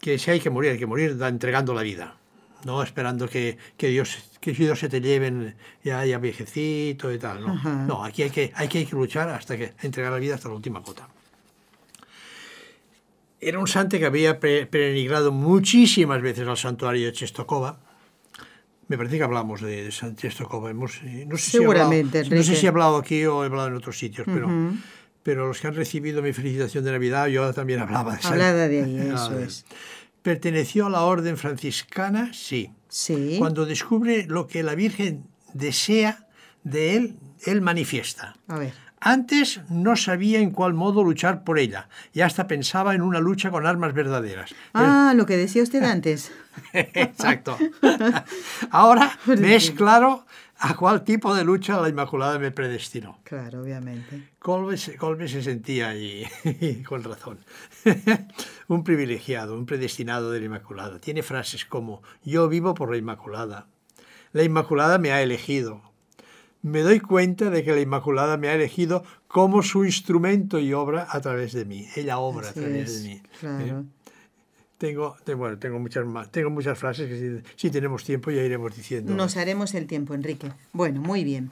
[0.00, 2.16] que si hay que morir, hay que morir entregando la vida,
[2.64, 7.40] no esperando que, que Dios, que Dios se te lleven ya, ya viejecito y tal.
[7.40, 10.54] No, no aquí hay que, hay que luchar hasta que entregar la vida hasta la
[10.54, 11.08] última gota.
[13.40, 17.78] Era un santo que había peregrinado muchísimas veces al santuario de Chestokova,
[18.88, 20.70] me parece que hablamos de Santiago Cova.
[20.70, 22.24] Hemos, eh, no sé Seguramente.
[22.24, 24.48] Si no sé si he hablado aquí o he hablado en otros sitios, pero,
[25.22, 28.84] pero los que han recibido mi felicitación de Navidad, yo también hablaba de Hablaba de
[28.84, 29.64] ahí, eso es.
[30.22, 32.30] ¿Perteneció a la orden franciscana?
[32.32, 32.70] Sí.
[32.88, 33.36] Sí.
[33.38, 36.28] Cuando descubre lo que la Virgen desea
[36.62, 38.36] de él, él manifiesta.
[38.48, 38.72] A ver.
[39.00, 43.50] Antes no sabía en cuál modo luchar por ella y hasta pensaba en una lucha
[43.50, 44.54] con armas verdaderas.
[44.74, 46.32] Ah, lo que decía usted antes.
[46.72, 47.58] Exacto.
[48.70, 50.24] Ahora me es claro
[50.58, 53.18] a cuál tipo de lucha la Inmaculada me predestinó.
[53.24, 54.30] Claro, obviamente.
[54.38, 56.26] Colbe, se sentía ahí,
[56.88, 57.38] con razón.
[58.68, 60.98] un privilegiado, un predestinado de la Inmaculada.
[60.98, 63.66] Tiene frases como, yo vivo por la Inmaculada.
[64.32, 65.82] La Inmaculada me ha elegido
[66.62, 71.06] me doy cuenta de que la Inmaculada me ha elegido como su instrumento y obra
[71.10, 71.86] a través de mí.
[71.94, 73.22] Ella obra a través de mí.
[73.42, 73.82] ¿Eh?
[74.78, 79.14] Tengo, bueno, tengo, muchas, tengo muchas frases que si, tenemos tiempo ya iremos diciendo.
[79.14, 80.52] Nos haremos el tiempo, Enrique.
[80.72, 81.50] Bueno, muy bien.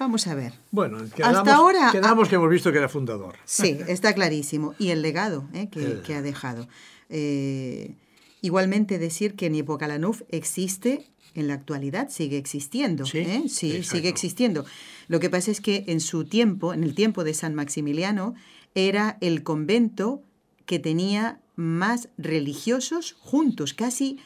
[0.00, 0.54] Vamos a ver.
[0.72, 3.36] Bueno, quedamos, hasta ahora quedamos que hemos visto que era fundador.
[3.44, 4.74] Sí, está clarísimo.
[4.78, 5.68] Y el legado ¿eh?
[5.68, 6.66] que, ha dejado.
[7.08, 7.94] Eh,
[8.40, 13.06] igualmente decir que Niepocalanuf existe en la actualidad sigue existiendo.
[13.06, 13.44] Sí, ¿eh?
[13.48, 14.64] sí sigue existiendo.
[15.08, 18.34] Lo que pasa es que en su tiempo, en el tiempo de San Maximiliano,
[18.74, 20.22] era el convento
[20.66, 24.18] que tenía más religiosos juntos, casi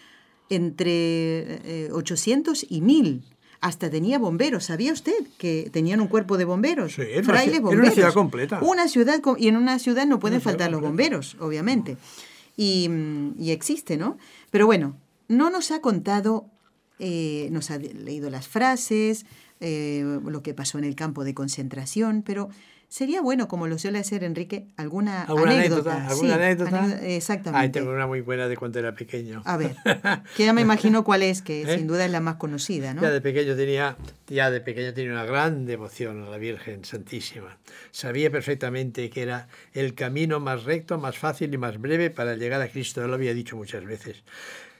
[0.50, 3.22] entre 800 eh, y 1000.
[3.60, 4.64] Hasta tenía bomberos.
[4.64, 6.94] ¿Sabía usted que tenían un cuerpo de bomberos?
[6.94, 8.60] Sí, era una ciudad completa.
[8.60, 11.96] Una ciudad, y en una ciudad no pueden faltar los bomberos, obviamente.
[12.56, 14.18] y, mm, y existe, ¿no?
[14.50, 14.96] Pero bueno,
[15.28, 16.50] no nos ha contado,
[16.98, 19.26] eh, nos ha leído las frases,
[19.60, 22.48] eh, lo que pasó en el campo de concentración, pero
[22.88, 25.94] sería bueno, como lo suele hacer Enrique, alguna, ¿Alguna anécdota.
[25.94, 26.08] anécdota?
[26.10, 26.78] ¿Alguna Sí, anécdota?
[26.84, 27.60] anécdota, Exactamente.
[27.66, 29.42] Ay, tengo una muy buena de cuando era pequeño.
[29.46, 29.74] A ver,
[30.36, 31.76] que ya me imagino cuál es, que ¿Eh?
[31.78, 33.02] sin duda es la más conocida, ¿no?
[33.02, 33.96] Ya de pequeño tenía,
[34.28, 37.58] ya de pequeño tenía una gran devoción a la Virgen Santísima.
[37.90, 42.60] Sabía perfectamente que era el camino más recto, más fácil y más breve para llegar
[42.62, 43.02] a Cristo.
[43.02, 44.22] Él lo había dicho muchas veces.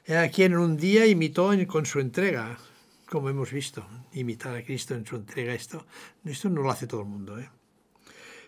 [0.07, 2.59] Era quien en un día imitó en- con su entrega,
[3.09, 5.55] como hemos visto, imitar a Cristo en su entrega.
[5.55, 5.87] Esto,
[6.25, 7.39] esto no lo hace todo el mundo.
[7.39, 7.49] ¿eh?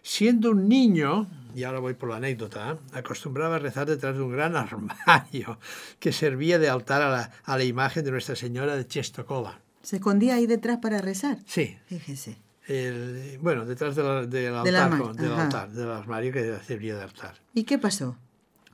[0.02, 2.76] Siendo un niño, y ahora voy por la anécdota, ¿eh?
[2.98, 5.58] acostumbraba a rezar detrás de un gran armario
[5.98, 9.60] que servía de altar a la, a la imagen de Nuestra Señora de Czestochowa.
[9.82, 11.38] Se escondía ahí detrás para rezar.
[11.46, 12.36] Sí, Fíjese.
[12.66, 15.42] el- bueno, detrás de la- del altar, Del armario, con- del, ajá.
[15.44, 17.34] altar, del armario que servía de altar.
[17.54, 18.16] ¿Y qué pasó?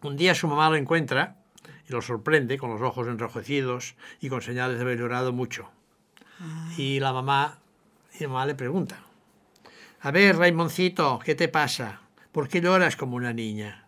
[0.02, 1.36] Un día su mamá lo encuentra
[1.88, 5.70] y lo sorprende con los ojos enrojecidos y con señales de haber llorado mucho.
[6.76, 7.58] Y la mamá,
[8.18, 9.00] y la mamá le pregunta,
[10.00, 12.00] a ver, Raimoncito, ¿qué te pasa?
[12.32, 13.86] ¿Por qué lloras como una niña?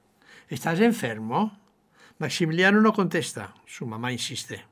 [0.48, 1.58] ¿Estás enfermo?
[2.18, 3.54] Maximiliano no contesta.
[3.66, 4.64] Su mamá insiste.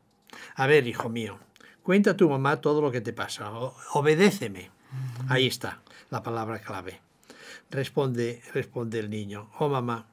[0.54, 1.38] A ver, hijo mío,
[1.82, 3.50] cuenta a tu mamá todo lo que te pasa.
[3.94, 4.70] obedéceme.
[5.28, 5.80] Ahí está,
[6.10, 7.00] la palabra clave.
[7.70, 9.50] Responde, responde el niño.
[9.58, 10.06] Oh, mamá,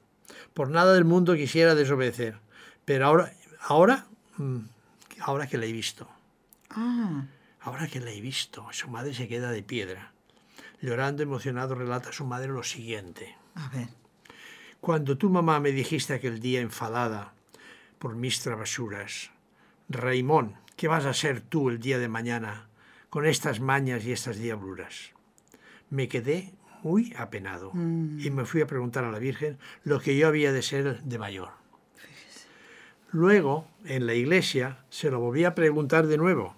[0.54, 2.40] por nada del mundo quisiera desobedecer,
[2.90, 3.32] pero ahora,
[3.68, 4.62] ahora, mm,
[5.20, 6.10] ahora que la he visto,
[6.72, 7.22] Ah,
[7.62, 10.12] ahora que la he visto, su madre se queda de piedra.
[10.82, 13.36] Llorando emocionado relata a su madre lo siguiente.
[13.54, 13.90] a ver.
[14.82, 17.34] Cuando tu mamá me dijiste aquel día enfadada
[18.00, 19.30] por mis travesuras,
[19.88, 22.70] Raimón, ¿qué vas a ser tú el día de mañana
[23.12, 25.12] con estas mañas y estas diabluras?
[25.92, 30.28] Me quedé muy apenado y me fui a preguntar a la Virgen lo que yo
[30.28, 31.59] había de ser de mayor.
[33.12, 36.56] Luego, en la iglesia, se lo volví a preguntar de nuevo.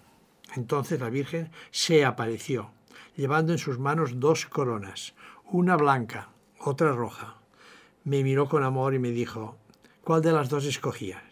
[0.54, 2.70] Entonces la Virgen se apareció,
[3.16, 5.14] llevando en sus manos dos coronas,
[5.50, 7.38] una blanca, otra roja.
[8.04, 9.56] Me miró con amor y me dijo,
[10.04, 11.22] ¿cuál de las dos escogías?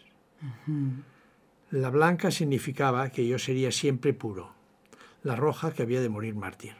[1.69, 4.53] La blanca significaba que yo sería siempre puro,
[5.21, 6.73] la roja que había de morir mártir.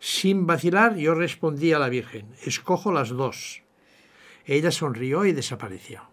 [0.00, 3.62] Sin vacilar, yo respondí a la Virgen, escojo las dos.
[4.44, 6.07] Ella sonrió y desapareció.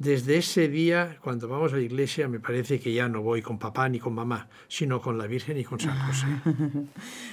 [0.00, 3.58] Desde ese día, cuando vamos a la iglesia, me parece que ya no voy con
[3.58, 6.26] papá ni con mamá, sino con la Virgen y con San José.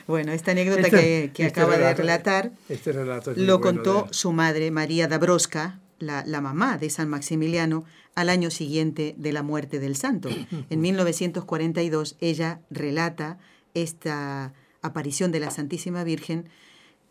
[0.05, 3.59] Bueno, esta anécdota Este- que, que este acaba de relatar Este relato es muy lo
[3.59, 9.15] bueno contó su madre, María Dabrowska, la, la mamá de San Maximiliano, al año siguiente
[9.17, 10.27] de la muerte del santo.
[10.69, 13.37] En 1942 ella relata
[13.75, 14.51] esta
[14.81, 16.49] aparición de la Santísima Virgen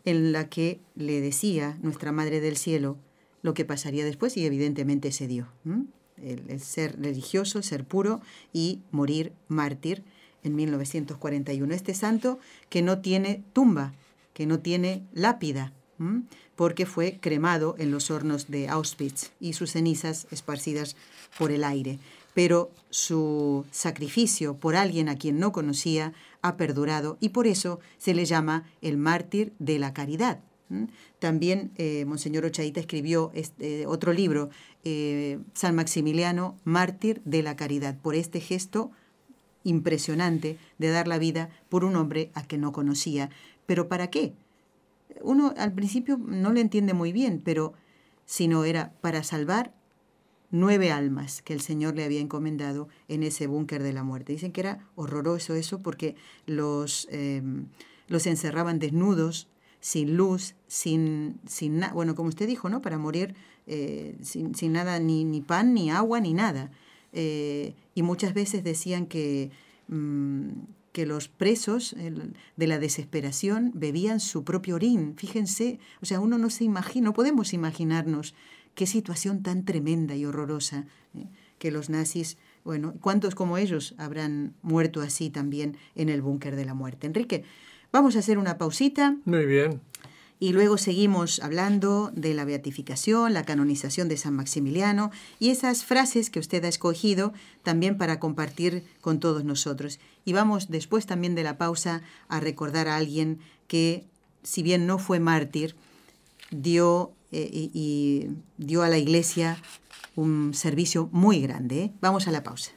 [0.05, 2.97] en la que le decía nuestra Madre del Cielo
[3.41, 5.47] lo que pasaría después y evidentemente se dio.
[6.17, 8.21] El, ser religioso, el ser puro
[8.53, 10.03] y morir mártir
[10.43, 11.73] en 1941.
[11.73, 13.93] Este santo que no tiene tumba,
[14.33, 15.73] que no tiene lápida,
[16.55, 20.95] porque fue cremado en los hornos de Auschwitz y sus cenizas esparcidas
[21.37, 21.99] por el aire.
[22.33, 28.13] Pero su sacrificio por alguien a quien no conocía ha perdurado y por eso se
[28.13, 30.39] le llama el mártir de la caridad.
[31.19, 34.49] También eh, Monseñor Ochaíta escribió este, otro libro,
[34.83, 38.91] eh, San Maximiliano, mártir de la caridad, por este gesto
[39.63, 43.29] impresionante de dar la vida por un hombre a que no conocía.
[43.65, 44.33] ¿Pero para qué?
[45.21, 47.73] Uno al principio no lo entiende muy bien, pero
[48.25, 49.73] si no era para salvar
[50.51, 54.33] nueve almas que el Señor le había encomendado en ese búnker de la muerte.
[54.33, 57.41] Dicen que era horroroso eso porque los, eh,
[58.07, 59.49] los encerraban desnudos,
[59.87, 62.81] sin luz, sin, sin nada, bueno, como usted dijo, ¿no?
[62.81, 63.35] Para morir
[63.67, 66.71] eh, sin, sin, nada, ni, ni, pan, ni agua, ni nada.
[67.13, 69.49] Eh, y muchas veces decían que,
[69.87, 70.49] mmm,
[70.91, 71.95] que los presos
[72.57, 75.15] de la desesperación bebían su propio orín.
[75.15, 78.35] Fíjense, o sea, uno no se imagina, no podemos imaginarnos
[78.75, 81.27] qué situación tan tremenda y horrorosa ¿eh?
[81.59, 86.65] que los nazis, bueno, ¿cuántos como ellos habrán muerto así también en el búnker de
[86.65, 87.07] la muerte?
[87.07, 87.45] Enrique,
[87.97, 89.17] vamos a hacer una pausita.
[89.25, 89.81] Muy bien.
[90.39, 96.29] Y luego seguimos hablando de la beatificación, la canonización de San Maximiliano y esas frases
[96.29, 97.33] que usted ha escogido
[97.63, 99.99] también para compartir con todos nosotros.
[100.25, 104.05] Y vamos después también de la pausa a recordar a alguien que,
[104.43, 105.75] si bien no fue mártir,
[106.51, 109.57] dio, eh, y, y dio a la iglesia
[110.15, 111.85] un servicio muy grande.
[111.85, 111.91] ¿eh?
[111.99, 112.76] Vamos a la pausa.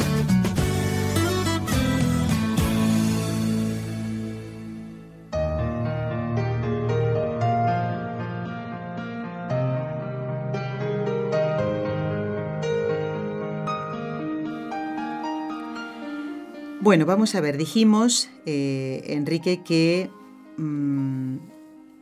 [16.91, 20.09] Bueno, vamos a ver, dijimos, eh, Enrique, que
[20.57, 21.37] mm,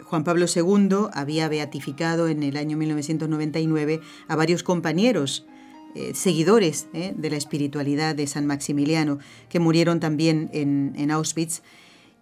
[0.03, 5.45] Juan Pablo II había beatificado en el año 1999 a varios compañeros,
[5.93, 11.61] eh, seguidores eh, de la espiritualidad de San Maximiliano, que murieron también en, Auschwitz.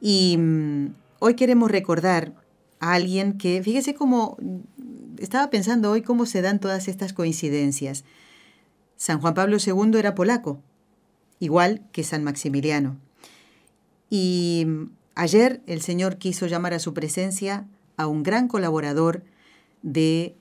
[0.02, 0.88] Y mm,
[1.20, 2.34] hoy queremos recordar
[2.82, 4.36] a alguien que, fíjese cómo,
[5.20, 8.04] estaba pensando hoy cómo se dan todas estas coincidencias.
[8.98, 10.62] San Juan Pablo II era polaco,
[11.40, 12.98] igual que San Maximiliano.
[14.10, 14.68] Y
[15.16, 17.66] ayer el Señor quiso llamar a su presencia
[17.98, 19.24] a un gran colaborador
[19.82, 20.36] de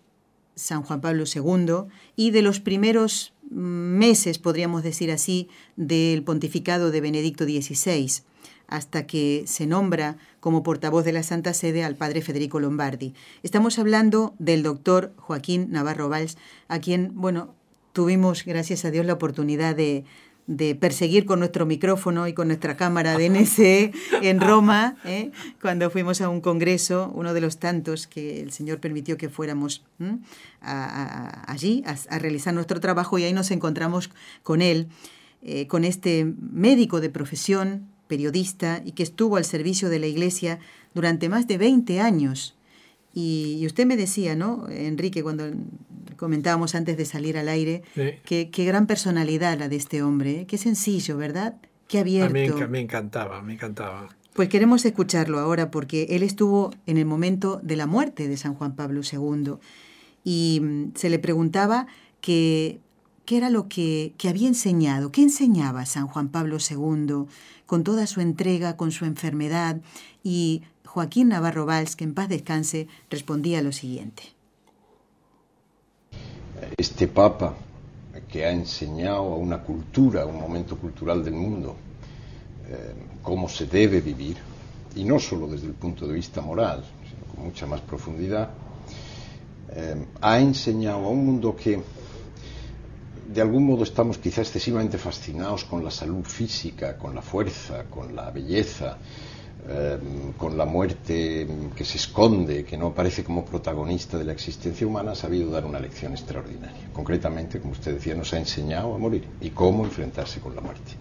[0.54, 7.00] San Juan Pablo II y de los primeros meses, podríamos decir así, del pontificado de
[7.00, 8.22] Benedicto XVI,
[8.66, 13.14] hasta que se nombra como portavoz de la Santa Sede al padre Federico Lombardi.
[13.42, 16.36] Estamos hablando del doctor Joaquín Navarro Valls,
[16.68, 17.54] a quien, bueno,
[17.92, 20.04] tuvimos, gracias a Dios, la oportunidad de,
[20.46, 25.32] de perseguir con nuestro micrófono y con nuestra cámara de NSE en Roma, ¿eh?
[25.60, 29.84] cuando fuimos a un congreso, uno de los tantos que el Señor permitió que fuéramos
[30.60, 34.10] allí a, realizar nuestro trabajo y ahí nos encontramos
[34.42, 34.88] con él,
[35.42, 40.60] eh, con este médico de profesión, periodista y que estuvo al servicio de la Iglesia
[40.94, 42.55] durante más de 20 años
[43.18, 45.44] y, usted me decía, ¿no, Enrique, cuando
[46.18, 47.82] comentábamos antes de salir al aire,
[48.26, 50.46] que qué gran personalidad la de este hombre, ¿eh?
[50.46, 51.56] qué sencillo, ¿verdad?
[51.88, 52.58] Qué abierto.
[52.58, 54.10] A mí me encantaba, me encantaba.
[54.34, 58.54] Pues queremos escucharlo ahora porque él estuvo en el momento de la muerte de San
[58.54, 59.54] Juan Pablo II
[60.22, 61.86] y mm, se le preguntaba
[62.20, 62.80] que,
[63.24, 67.24] qué era lo que, que había enseñado, qué enseñaba San Juan Pablo II
[67.64, 69.80] con toda su entrega, con su enfermedad
[70.22, 70.64] y
[70.96, 74.22] Joaquín Navarro Valls, que en paz descanse, respondía lo siguiente.
[76.78, 77.52] Este Papa
[78.26, 81.76] que ha enseñado a una cultura, a un momento cultural del mundo,
[82.70, 84.38] eh, cómo se debe vivir,
[84.94, 88.48] y no solo desde el punto de vista moral, sino con mucha más profundidad,
[89.72, 91.78] eh, ha enseñado a un mundo que
[93.34, 98.16] de algún modo estamos quizá excesivamente fascinados con la salud física, con la fuerza, con
[98.16, 98.96] la belleza,
[99.68, 104.86] Em, con la muerte que se esconde, que no aparece como protagonista de la existencia
[104.86, 106.88] humana, ha sabido dar una lección extraordinaria.
[106.92, 110.92] Concretamente, como usted decía, nos ha enseñado a morir y cómo enfrentarse con la muerte.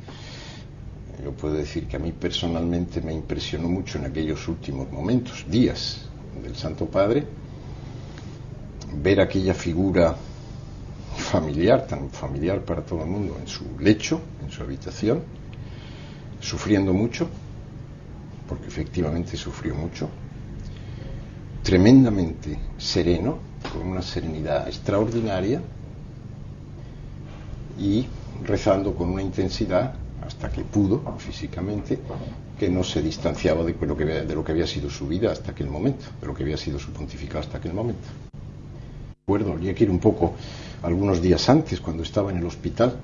[1.23, 6.09] Yo puedo decir que a mí personalmente me impresionó mucho en aquellos últimos momentos, días
[6.41, 7.23] del Santo Padre,
[8.95, 10.15] ver aquella figura
[11.17, 15.21] familiar, tan familiar para todo el mundo, en su lecho, en su habitación,
[16.39, 17.29] sufriendo mucho,
[18.47, 20.09] porque efectivamente sufrió mucho,
[21.63, 23.39] tremendamente sereno,
[23.71, 25.61] con una serenidad extraordinaria
[27.79, 28.05] y
[28.45, 31.99] rezando con una intensidad hasta que pudo físicamente,
[32.57, 36.27] que no se distanciaba de lo, que, había sido su vida hasta aquel momento, de
[36.27, 38.07] lo que había sido su pontificado hasta aquel momento.
[39.27, 40.33] Recuerdo, habría que ir un poco
[40.83, 42.95] algunos días antes, cuando estaba en el hospital,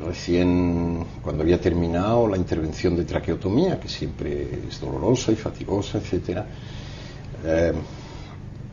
[0.00, 6.42] recién cuando había terminado la intervención de traqueotomía, que siempre es dolorosa y fatigosa, etc.,
[7.44, 7.72] eh,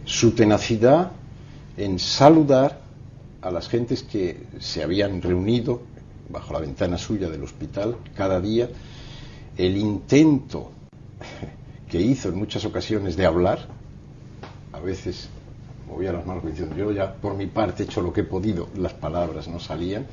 [0.06, 1.12] su tenacidad
[1.78, 2.82] en saludar
[3.42, 5.82] a las gentes que se habían reunido
[6.30, 8.70] bajo la ventana suya del hospital cada día,
[9.58, 10.72] el intento
[11.90, 13.68] que hizo en muchas ocasiones de hablar,
[14.74, 15.30] a veces
[15.88, 18.70] movía las manos diciendo yo ya por mi parte he hecho lo que he podido,
[18.78, 20.06] las palabras no salían,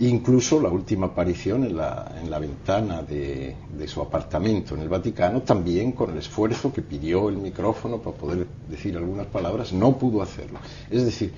[0.00, 3.54] Incluso la última aparición en la, en la ventana de,
[3.86, 8.46] su apartamento en el Vaticano, también con el esfuerzo que pidió el micrófono para poder
[8.68, 10.58] decir algunas palabras, no pudo hacerlo.
[10.90, 11.32] Es decir,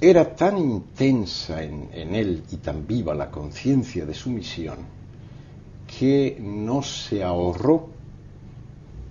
[0.00, 4.78] era tan intensa en, en él y tan viva la conciencia de su misión
[5.98, 7.88] que no se ahorró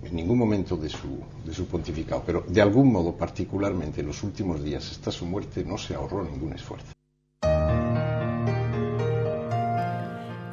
[0.04, 4.22] en ningún momento de su, de su pontificado, pero de algún modo particularmente en los
[4.22, 6.93] últimos días hasta su muerte no se ahorró ningún esfuerzo.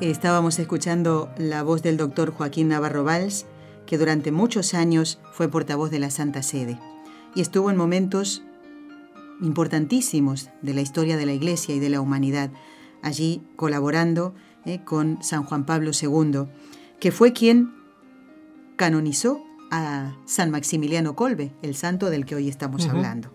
[0.02, 3.46] Estábamos escuchando la voz del doctor Joaquín Navarro Valls,
[3.86, 6.80] que durante muchos años fue portavoz de la Santa Sede
[7.36, 8.42] y estuvo en momentos
[9.42, 12.50] importantísimos de la historia de la Iglesia y de la humanidad,
[13.04, 14.34] allí colaborando
[14.66, 16.48] eh, con San Juan Pablo II,
[17.00, 17.72] que fue quien
[18.78, 23.32] canonizó a San Maximiliano Colbe, el santo del que hoy estamos hablando.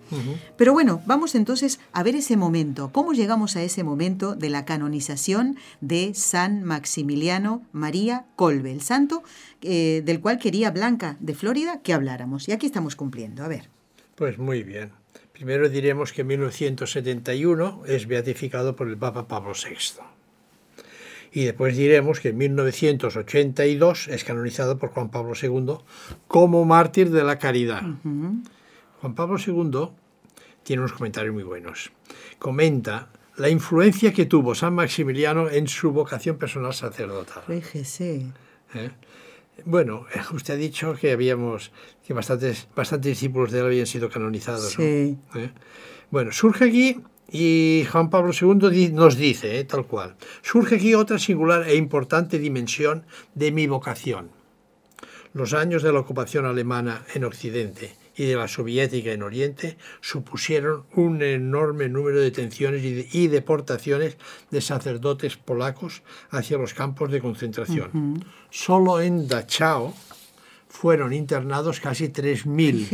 [0.56, 2.90] Pero bueno, vamos entonces a ver ese momento.
[2.92, 9.22] ¿Cómo llegamos a ese momento de la canonización de San Maximiliano María Colbe, el santo
[9.62, 12.48] eh, del cual quería Blanca de Florida que habláramos?
[12.48, 13.42] Y aquí estamos cumpliendo.
[13.42, 13.68] A ver.
[14.14, 14.92] Pues muy bien.
[15.32, 20.15] Primero diremos que en 1971 es beatificado por el Papa Pablo VI
[21.36, 25.84] y después diremos que en 1982 es canonizado por Juan Pablo II
[26.28, 27.82] como mártir de la caridad.
[29.02, 29.90] Juan Pablo II
[30.62, 31.92] tiene unos comentarios muy buenos.
[32.38, 37.42] Comenta la influencia que tuvo San Maximiliano en su vocación personal sacerdotal.
[37.46, 38.32] Fíjese.
[38.72, 38.90] ¿Eh?
[39.66, 41.70] Bueno, usted ha dicho que habíamos
[42.06, 44.72] que bastantes, bastantes discípulos de él habían sido canonizados.
[44.72, 45.18] Sí.
[45.34, 45.50] ¿Eh?
[46.10, 51.18] Bueno, surge aquí y Juan Pablo II nos dice, eh, tal cual, surge aquí otra
[51.18, 53.04] singular e importante dimensión
[53.34, 54.30] de mi vocación.
[55.32, 60.84] Los años de la ocupación alemana en Occidente y de la soviética en Oriente supusieron
[60.94, 64.16] un enorme número de detenciones y, deportaciones
[64.50, 68.24] de sacerdotes polacos hacia los campos de concentración.
[68.50, 69.92] Solo en Dachau
[70.68, 72.88] fueron internados casi 3.000.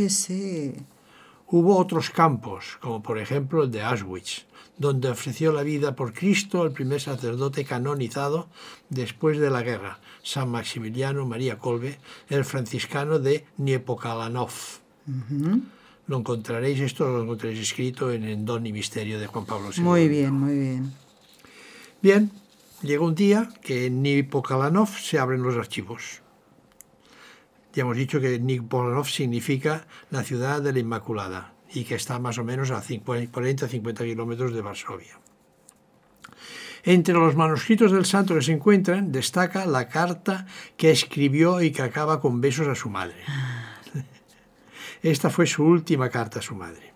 [1.55, 4.47] Hubo otros campos, como por ejemplo el de Auschwitz,
[4.79, 8.47] donde ofreció la vida por Cristo el primer sacerdote canonizado
[8.89, 11.99] después de la guerra, San Maximiliano María Kolbe,
[12.29, 14.49] el franciscano de Niepokalanov.
[16.07, 19.83] Lo encontraréis, esto lo encontraréis escrito en el Don y Misterio de Juan Pablo II.
[19.83, 20.91] Muy bien, muy bien.
[22.01, 22.31] Bien,
[22.81, 26.22] llega un día que en Niepokalanov se abren los archivos.
[27.73, 32.37] Ya hemos dicho que Nikpolanov significa la ciudad de la Inmaculada y que está más
[32.37, 35.19] o menos a 40-50 kilómetros de Varsovia.
[36.83, 40.45] Entre los manuscritos del santo que se encuentran destaca la carta
[40.77, 43.23] que escribió y que acaba con besos a su madre.
[45.01, 46.93] Esta fue su última carta a su madre.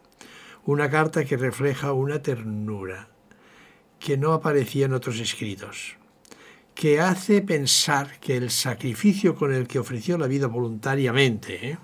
[0.66, 3.08] Una carta que refleja una ternura
[4.00, 5.97] que no aparecía en otros escritos
[6.78, 11.78] que hace pensar que el sacrificio con el que ofreció la vida voluntariamente, ¿eh?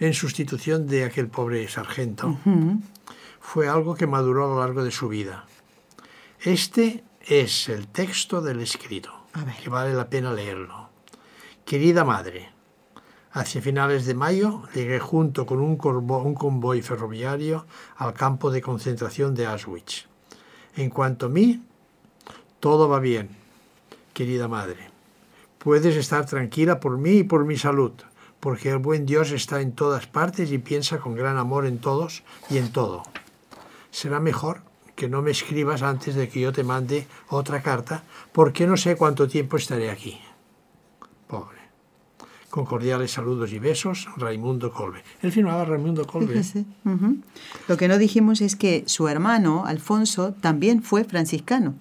[0.00, 2.38] en sustitución de aquel pobre sargento,
[3.38, 5.44] fue algo que maduró a lo largo de su vida.
[6.40, 9.12] Este es el texto del escrito,
[9.62, 10.88] que vale la pena leerlo.
[11.66, 12.48] Querida madre,
[13.32, 19.34] hacia finales de mayo llegué junto con un, un convoy ferroviario al campo de concentración
[19.34, 20.06] de Auschwitz.
[20.76, 21.62] En cuanto a mí,
[22.58, 23.47] todo va bien
[24.18, 24.90] querida madre.
[25.58, 27.92] Puedes estar tranquila por mí y por mi salud,
[28.40, 32.24] porque el buen Dios está en todas partes y piensa con gran amor en todos
[32.50, 33.04] y en todo.
[33.92, 34.62] Será mejor
[34.96, 38.02] que no me escribas antes de que yo te mande otra carta,
[38.32, 40.20] porque no sé cuánto tiempo estaré aquí.
[41.28, 41.58] Pobre.
[42.50, 45.04] Con cordiales saludos y besos, Raimundo Colbe.
[45.22, 46.42] Él firmaba Raimundo Colbe.
[47.68, 51.76] Lo que no dijimos es que su hermano, Alfonso, también fue franciscano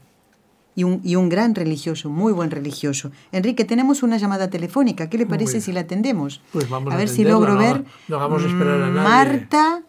[0.78, 3.10] y un, y un gran religioso, muy buen religioso.
[3.32, 5.10] Enrique, tenemos una llamada telefónica.
[5.10, 6.40] ¿Qué le parece si la atendemos?
[6.54, 7.84] Pues vamos a, a ver si logro ver.
[8.08, 9.02] No vamos a esperar a nadie.
[9.02, 9.82] Marta,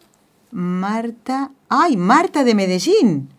[0.49, 3.29] Marta, ay, Marta de Medellín.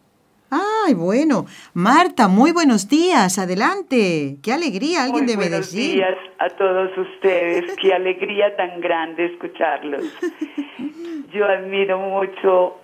[0.49, 1.47] Ay, bueno.
[1.75, 3.37] Marta, muy buenos días.
[3.41, 4.37] Adelante.
[4.45, 5.97] Qué alegría, alguien muy de buenos Medellín.
[5.97, 7.77] días a todos ustedes.
[7.83, 10.05] Qué alegría tan grande escucharlos.
[11.35, 12.77] Yo admiro mucho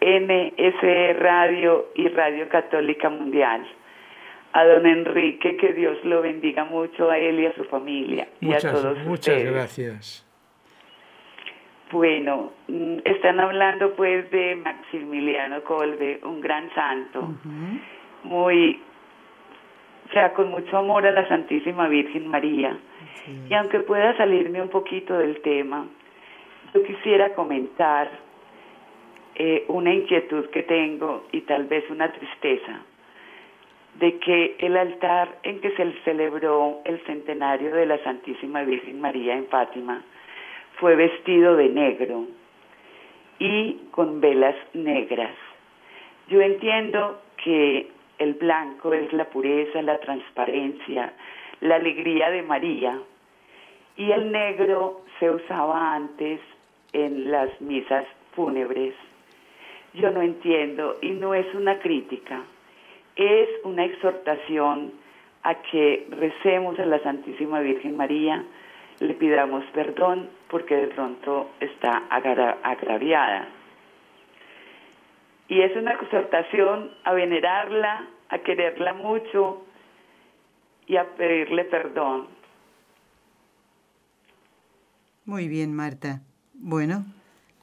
[0.00, 3.66] NSE Radio y Radio Católica Mundial
[4.52, 8.64] a don Enrique, que Dios lo bendiga mucho a él y a su familia muchas,
[8.64, 9.52] y a todos muchas ustedes.
[9.52, 10.28] gracias.
[11.90, 17.34] Bueno, mm, están hablando pues de Maximiliano Colbe, un gran santo,
[18.24, 18.80] muy,
[20.08, 22.78] o sea, con mucho amor a la Santísima Virgen María.
[23.48, 25.86] Y aunque pueda salirme un poquito del tema,
[26.74, 28.10] yo quisiera comentar
[29.34, 32.80] eh, una inquietud que tengo y tal vez una tristeza
[33.94, 39.34] de que el altar en que se celebró el centenario de la Santísima Virgen María
[39.34, 40.02] en Fátima
[40.76, 42.26] fue vestido de negro
[43.38, 45.34] y con velas negras.
[46.28, 51.12] Yo entiendo que el blanco es la pureza, la transparencia,
[51.60, 52.98] la alegría de María
[53.96, 56.40] y el negro se usaba antes
[56.92, 58.94] en las misas fúnebres.
[59.94, 62.42] Yo no entiendo y no es una crítica,
[63.16, 64.92] es una exhortación
[65.42, 68.44] a que recemos a la Santísima Virgen María,
[69.00, 73.48] le pidamos perdón porque de pronto está agraviada.
[75.48, 79.66] Y es una exhortación a venerarla, a quererla mucho
[80.86, 82.28] y a pedirle perdón.
[85.24, 86.20] Muy bien, Marta.
[86.54, 87.04] Bueno,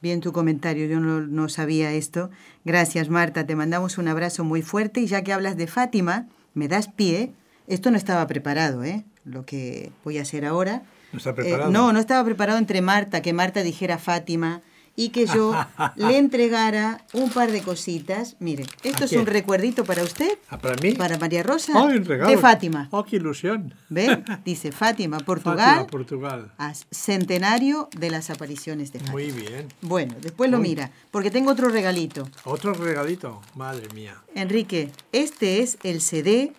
[0.02, 2.30] bien tu comentario, yo no, no, sabía esto.
[2.64, 6.68] Gracias, Marta, te mandamos un abrazo muy fuerte y ya que hablas de Fátima, me
[6.68, 7.32] das pie.
[7.66, 9.04] Esto no estaba preparado, ¿eh?
[9.24, 10.82] Lo que voy a hacer ahora.
[11.12, 11.70] ¿No está preparado?
[11.70, 14.62] no, no estaba preparado entre Marta, que Marta dijera Fátima
[15.00, 15.54] y que yo
[15.96, 18.36] le entregara un par de cositas.
[18.38, 20.38] Mire, esto es un recuerdito para usted.
[20.50, 20.92] ¿Ah, ¿Para mí?
[20.92, 21.72] Para María Rosa.
[21.74, 21.88] Oh.
[21.88, 22.86] De Fátima.
[22.90, 23.74] Oh, qué ilusión.
[23.88, 24.22] ¿Ve?
[24.44, 25.78] Dice Fátima, Portugal.
[25.78, 26.52] Fátima, Portugal.
[26.90, 29.12] Centenario de las apariciones de Fátima.
[29.12, 29.68] Muy bien.
[29.80, 32.28] Bueno, después lo mira, porque tengo otro regalito.
[32.44, 33.40] ¿Otro regalito?
[33.54, 34.22] Madre mía.
[34.34, 36.52] Enrique, este es el CD,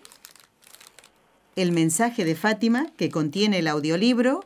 [1.54, 4.44] el mensaje de Fátima, que contiene el audiolibro,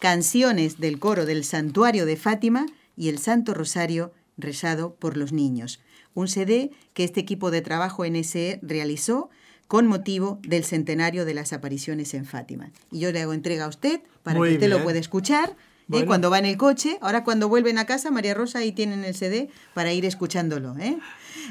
[0.00, 2.66] canciones del coro del Santuario de Fátima
[2.98, 5.80] y el Santo Rosario rezado por los niños.
[6.14, 9.30] Un CD que este equipo de trabajo NSE realizó
[9.68, 12.70] con motivo del centenario de las apariciones en Fátima.
[12.90, 15.50] Y yo le hago entrega a usted para Muy que usted lo pueda escuchar.
[15.50, 15.54] ¿eh?
[15.88, 16.06] Bueno.
[16.06, 19.14] Cuando va en el coche, ahora cuando vuelven a casa, María Rosa ahí tienen el
[19.14, 20.76] CD para ir escuchándolo.
[20.78, 20.98] ¿eh?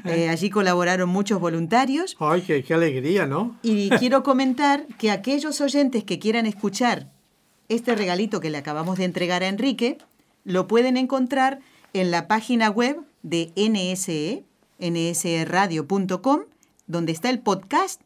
[0.05, 3.57] Eh, allí colaboraron muchos voluntarios Ay, qué, qué alegría, ¿no?
[3.63, 7.11] y quiero comentar que aquellos oyentes que quieran escuchar
[7.67, 9.97] este regalito que le acabamos de entregar a Enrique,
[10.47, 11.59] lo pueden encontrar
[11.91, 14.45] en la página web de E, NSE,
[14.79, 16.39] nsradio.com,
[16.87, 17.99] donde está el podcast,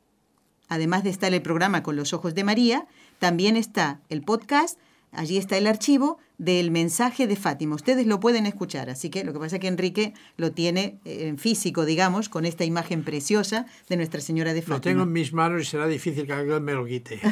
[0.67, 2.87] además de estar el programa con los ojos de María,
[3.19, 4.79] también está el podcast,
[5.11, 7.75] allí está el archivo del mensaje de Fátima.
[7.75, 11.27] Ustedes lo pueden escuchar, así que lo que pasa es que Enrique lo tiene eh,
[11.27, 14.77] en físico, digamos, con esta imagen preciosa de Nuestra Señora de Fátima.
[14.77, 17.21] Lo tengo en mis manos y será difícil que alguien me lo quite.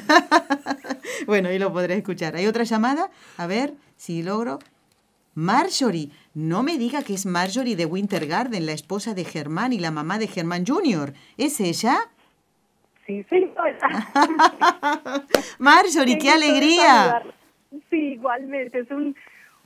[1.26, 2.38] Bueno, ahí lo podré escuchar.
[2.38, 3.12] ¿Hay otra llamada?
[3.38, 4.60] A ver si logro.
[5.40, 9.80] Marjorie, no me diga que es Marjorie de Winter Garden, la esposa de Germán y
[9.80, 11.14] la mamá de Germán Jr.
[11.38, 11.96] ¿Es ella?
[13.08, 13.78] Sí, señora.
[15.60, 17.24] Marjorie, qué alegría.
[17.90, 18.80] Sí, igualmente.
[18.80, 19.16] Es un,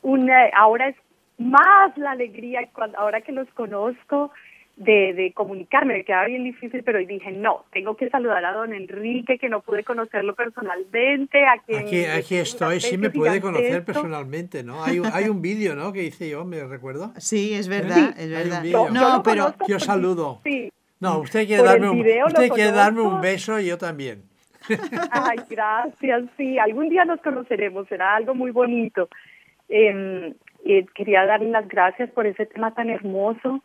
[0.03, 0.95] un, eh, ahora es
[1.39, 4.29] más la alegría cuando, ahora que los conozco
[4.75, 5.93] de, de comunicarme.
[5.95, 9.49] Me quedaba bien difícil, pero hoy dije, no, tengo que saludar a don Enrique, que
[9.49, 11.45] no pude conocerlo personalmente.
[11.45, 14.83] A quien Aquí, aquí estoy, sí me puede conocer personalmente, ¿no?
[14.83, 15.93] Hay, un- hay un vídeo, ¿no?
[15.93, 17.13] Que hice yo, me recuerdo.
[17.17, 18.63] Sí, es verdad, es Hay un verdad.
[18.63, 20.41] Yo No, pero conozco Yo saludo.
[20.43, 20.71] Sí.
[20.99, 24.23] No, usted quiere, darme un, usted quiere darme un beso y yo también.
[25.11, 29.09] Ay, gracias, sí, algún día nos conoceremos, será algo muy bonito.
[29.67, 30.33] Eh,
[30.65, 33.61] eh, quería darle las gracias por ese tema tan hermoso,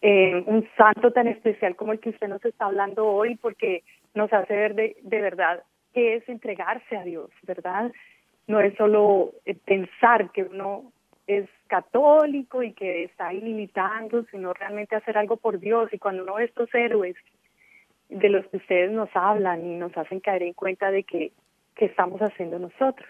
[0.00, 3.82] eh, un santo tan especial como el que usted nos está hablando hoy, porque
[4.14, 7.90] nos hace ver de, de verdad qué es entregarse a Dios, ¿verdad?
[8.46, 10.92] No es solo eh, pensar que uno
[11.26, 15.92] es católico y que está ahí limitando, sino realmente hacer algo por Dios.
[15.92, 17.16] Y cuando uno ve estos héroes
[18.08, 21.32] de los que ustedes nos hablan y nos hacen caer en cuenta de que,
[21.74, 23.08] que estamos haciendo nosotros.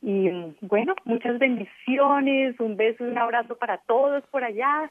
[0.00, 4.90] Y mm, bueno, muchas bendiciones, un beso y un abrazo para todos por allá.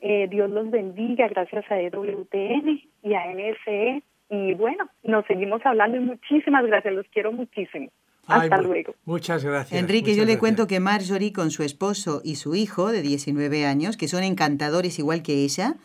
[0.00, 4.02] Eh, Dios los bendiga, gracias a EWTN y a NSE.
[4.30, 7.88] Y bueno, nos seguimos hablando y muchísimas gracias, los quiero muchísimo.
[8.26, 8.94] Hasta luego.
[9.06, 9.80] Muchas gracias.
[9.80, 13.64] Enrique, muchas yo le cuento que Marjorie con su esposo y su hijo de 19
[13.64, 15.76] años, que son encantadores igual que ella,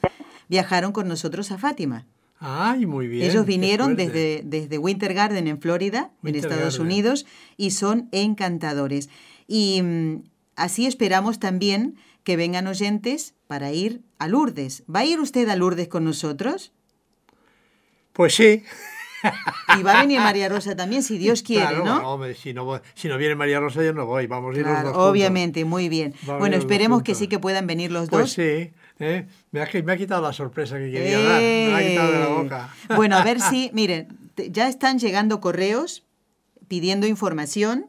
[0.50, 2.06] viajaron con nosotros a Fátima.
[2.40, 3.30] Ay, muy bien.
[3.30, 6.82] Ellos vinieron desde, desde Winter Garden en Florida, en Estados Garden.
[6.82, 9.10] Unidos, y son encantadores.
[9.48, 10.24] Y mm,
[10.58, 14.84] así esperamos también que vengan oyentes para ir a Lourdes.
[14.94, 16.72] ¿Va a ir usted a Lourdes con nosotros?
[18.14, 18.64] Pues sí.
[19.80, 22.14] Y va a venir María Rosa también, si Dios quiere, Claro, ¿no?
[22.14, 24.28] hombre, si no, voy- si no viene María Rosa, yo no voy.
[24.28, 25.10] Vamos a ir Claro, los dos juntos.
[25.12, 26.14] obviamente, muy bien.
[26.40, 28.32] Bueno, esperemos que sí que puedan venir los Pues dos.
[28.34, 28.72] sí.
[29.00, 29.26] ¿eh?
[29.52, 31.42] Me, ha, me ha quitado la sorpresa que quería dar.
[31.42, 32.34] Me ha quitado de la ¡Eh!
[32.44, 32.76] boca.
[32.98, 34.10] Bueno, a ver si, miren,
[34.50, 36.04] ya están llegando correos
[36.68, 37.88] pidiendo información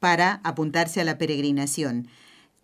[0.00, 2.08] para apuntarse a la peregrinación.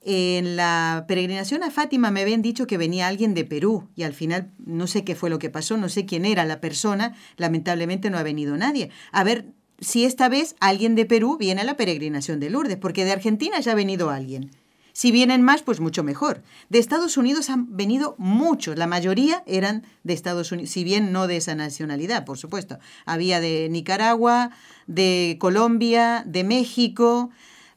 [0.01, 4.14] En la peregrinación a Fátima me habían dicho que venía alguien de Perú y al
[4.14, 8.09] final no sé qué fue lo que pasó, no sé quién era la persona, lamentablemente
[8.09, 8.90] no ha venido nadie.
[9.11, 9.46] A ver
[9.80, 13.59] si esta vez alguien de Perú viene a la peregrinación de Lourdes, porque de Argentina
[13.61, 14.51] ya ha venido alguien.
[14.92, 16.42] Si vienen más, pues mucho mejor.
[16.70, 21.28] De Estados Unidos han venido muchos, la mayoría eran de Estados Unidos, si bien no
[21.28, 22.78] de esa nacionalidad, por supuesto.
[23.07, 24.51] Había de Nicaragua,
[24.88, 27.30] de Colombia, de México,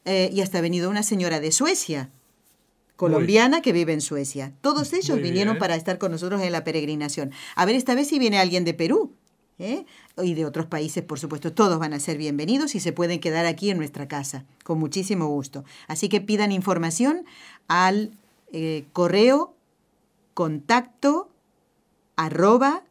[0.04, 2.10] eh, y hasta ha venido una señora de Suecia,
[2.96, 4.52] colombiana que vive en Suecia.
[4.60, 7.32] Todos ellos vinieron para estar con nosotros en la peregrinación.
[7.56, 9.12] A ver esta vez si viene alguien de Perú.
[9.58, 9.86] ¿eh?
[10.22, 13.46] y de otros países, por supuesto, todos van a ser bienvenidos y se pueden quedar
[13.46, 15.64] aquí en nuestra casa, con muchísimo gusto.
[15.88, 17.24] Así que pidan información
[17.68, 18.16] al
[18.52, 19.54] eh, correo
[20.34, 21.30] contacto
[22.16, 22.82] arroba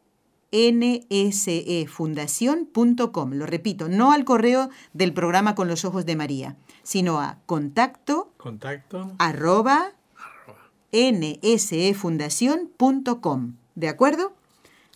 [0.52, 3.32] nsefundación.com.
[3.32, 8.32] Lo repito, no al correo del programa con los ojos de María, sino a contacto,
[8.36, 9.92] contacto arroba,
[10.92, 13.54] nsefundación.com.
[13.74, 14.34] ¿De acuerdo?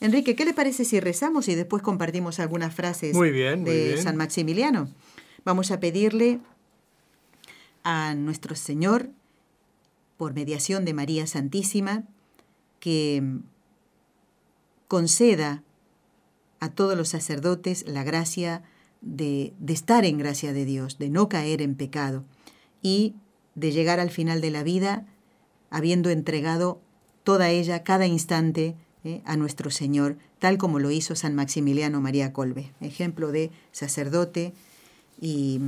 [0.00, 4.90] Enrique, ¿qué le parece si rezamos y después compartimos algunas frases de San Maximiliano?
[5.44, 6.40] Vamos a pedirle
[7.82, 9.08] a nuestro Señor,
[10.18, 12.02] por mediación de María Santísima,
[12.80, 13.22] que
[14.88, 15.62] conceda
[16.60, 18.62] a todos los sacerdotes la gracia
[19.00, 22.24] de, de, estar en gracia de Dios, de no caer en pecado
[22.82, 23.14] y
[23.54, 25.06] de llegar al final de la vida
[25.70, 26.80] habiendo entregado
[27.24, 29.22] toda ella, cada instante, ¿eh?
[29.24, 34.52] a nuestro Señor, tal como lo hizo San Maximiliano María Colbe, ejemplo de sacerdote
[35.20, 35.60] y,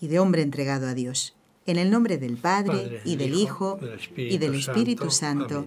[0.00, 1.34] de hombre entregado a Dios.
[1.66, 3.80] En el nombre del Padre, y del Hijo,
[4.16, 5.66] y del Espíritu Santo.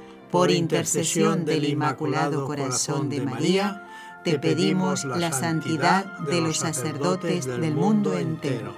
[0.31, 3.83] por intercesión del Inmaculado Corazón de María,
[4.23, 8.73] te pedimos la santidad de los sacerdotes del mundo entero.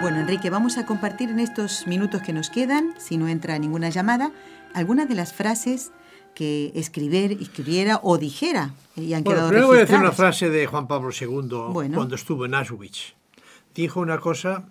[0.00, 3.88] Bueno, Enrique, vamos a compartir en estos minutos que nos quedan, si no entra ninguna
[3.88, 4.32] llamada,
[4.74, 5.92] algunas de las frases
[6.34, 10.66] que escribir, escribiera o dijera y han bueno, quedado voy a decir una frase de
[10.66, 13.14] Juan Pablo II cuando estuvo en Auschwitz.
[13.74, 14.68] Dijo una cosa,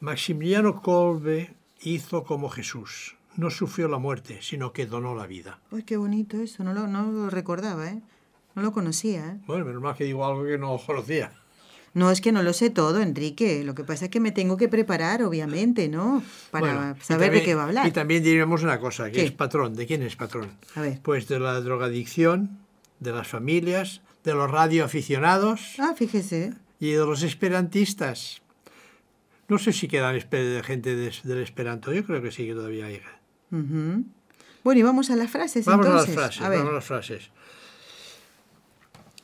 [0.00, 5.58] Maximiliano Kolbe hizo como Jesús, no sufrió la muerte, sino que donó la vida.
[5.70, 8.00] Uy, qué bonito eso, no lo, no lo recordaba, ¿eh?
[8.54, 9.40] No lo conocía, ¿eh?
[9.46, 11.32] Bueno, menos mal que digo algo que no conocía.
[11.94, 13.64] No es que no lo sé todo, Enrique.
[13.64, 16.22] Lo que pasa es que me tengo que preparar, obviamente, ¿no?
[16.50, 17.86] Para saber de qué va a hablar.
[17.86, 19.74] Y también diríamos una cosa, que es patrón.
[19.74, 20.52] ¿De quién es patrón?
[20.74, 21.00] A ver.
[21.02, 22.58] Pues de la drogadicción,
[23.00, 25.74] de las familias, de los radioaficionados.
[25.78, 26.54] Ah, fíjese.
[26.80, 28.40] Y de los esperantistas.
[29.48, 30.18] No sé si quedan
[30.62, 31.92] gente del esperanto.
[31.92, 33.02] Yo creo que sí que todavía hay.
[33.50, 35.66] Bueno, y vamos a las frases.
[35.66, 36.40] Vamos a las frases.
[36.40, 37.30] Vamos a las frases.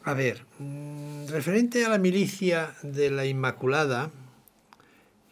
[0.09, 4.11] A ver, mm, referente a la milicia de la Inmaculada,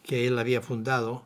[0.03, 1.25] que él había fundado,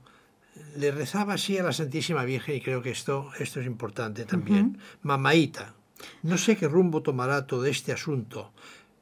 [0.78, 4.78] le rezaba así a la Santísima Virgen, y creo que esto, esto es importante también.
[5.02, 5.74] Mamaíta,
[6.24, 8.54] no sé qué rumbo tomará todo este asunto,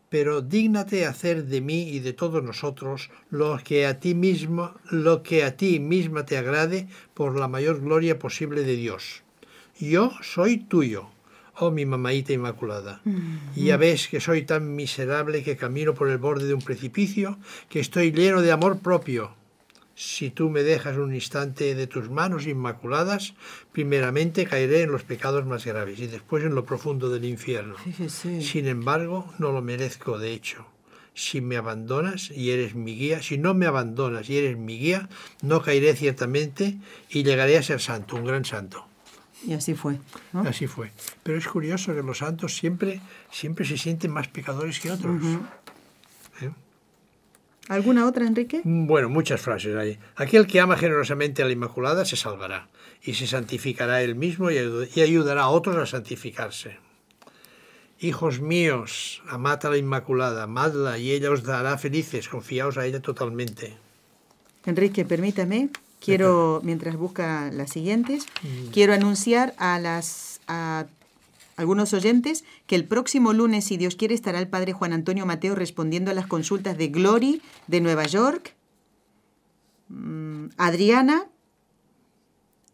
[0.10, 5.22] pero dígnate hacer de mí y de todos nosotros lo que a ti mismo, lo
[5.22, 9.22] que a ti misma te agrade por la mayor gloria posible de Dios.
[9.80, 11.12] Yo soy tuyo
[11.60, 13.01] oh mi mamaita inmaculada.
[13.55, 17.38] Y ya ves que soy tan miserable que camino por el borde de un precipicio,
[17.70, 19.36] que estoy lleno de amor propio.
[19.95, 23.34] Si tú me dejas un instante de tus manos inmaculadas,
[23.74, 27.76] primeramente caeré en los pecados más graves y después en lo profundo del infierno.
[28.41, 30.66] Sin embargo, no lo merezco de hecho.
[31.14, 35.10] Si me abandonas y eres mi guía, si no me abandonas y eres mi guía,
[35.41, 36.78] no caeré ciertamente
[37.10, 38.89] y llegaré a ser santo, un gran santo.
[39.46, 40.00] Y así fue.
[40.34, 40.92] Así fue.
[41.24, 45.22] Pero es curioso que los santos siempre, siempre se sienten más pecadores que otros.
[47.70, 48.62] ¿Alguna otra, Enrique?
[48.64, 50.00] Mm, bueno, muchas frases hay.
[50.16, 52.68] Aquel que ama generosamente a la Inmaculada se salvará
[53.04, 54.58] y se santificará él mismo y
[55.02, 56.78] ayudará a otros a santificarse.
[58.00, 63.02] Hijos míos, amad a la Inmaculada, amadla y ella os dará felices, confiaos a ella
[63.02, 63.78] totalmente.
[64.66, 65.70] Enrique, permítame,
[66.00, 68.26] quiero, mientras busca las siguientes,
[68.72, 70.88] quiero anunciar a las a
[71.60, 75.56] algunos oyentes que el próximo lunes, si Dios quiere, estará el padre Juan Antonio Mateo
[75.56, 78.56] respondiendo a las consultas de Glory de Nueva York,
[79.89, 81.28] mm, Adriana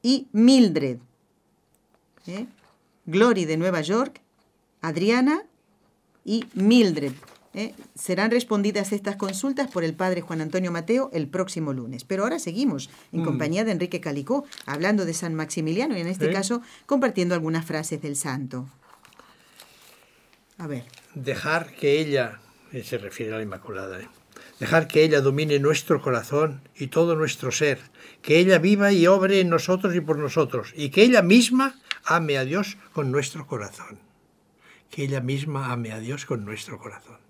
[0.03, 0.99] y Mildred.
[2.27, 2.45] ¿Eh?
[3.07, 4.21] Glory de Nueva York,
[4.81, 5.41] Adriana
[6.23, 7.13] y Mildred.
[7.55, 7.73] ¿Eh?
[7.95, 12.03] Serán respondidas estas consultas por el padre Juan Antonio Mateo el próximo lunes.
[12.03, 13.25] Pero ahora seguimos en mm.
[13.25, 18.01] compañía de Enrique Calicó, hablando de San Maximiliano y en este caso compartiendo algunas frases
[18.01, 18.67] del santo.
[20.57, 20.83] A ver.
[21.15, 22.39] Dejar que ella,
[22.83, 24.09] se refiere a la Inmaculada, ¿eh?
[24.59, 27.79] dejar que ella domine nuestro corazón y todo nuestro ser,
[28.21, 32.37] que ella viva y obre en nosotros y por nosotros, y que ella misma ame
[32.37, 33.99] a Dios con nuestro corazón.
[34.89, 37.24] Que ella misma ame a Dios con nuestro corazón.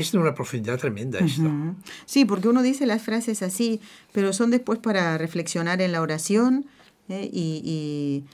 [0.00, 1.48] Es de una profundidad tremenda esto.
[2.04, 3.80] Sí, porque uno dice las frases así,
[4.12, 6.66] pero son después para reflexionar en la oración
[7.08, 7.30] ¿eh?
[7.32, 8.24] y,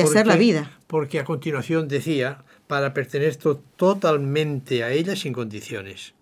[0.00, 0.78] hacer la vida.
[0.86, 3.36] Porque a continuación decía, para pertenecer
[3.76, 6.14] totalmente a ella sin condiciones.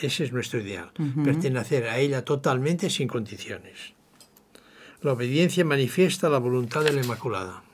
[0.00, 0.92] Ese es nuestro ideal,
[1.24, 3.94] pertenecer a ella totalmente sin condiciones.
[5.02, 7.64] La obediencia manifiesta la voluntad de la Inmaculada.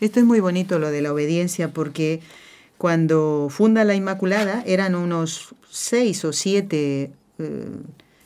[0.00, 2.20] Esto es muy bonito lo de la obediencia porque
[2.78, 7.66] cuando funda la Inmaculada eran unos seis o siete eh,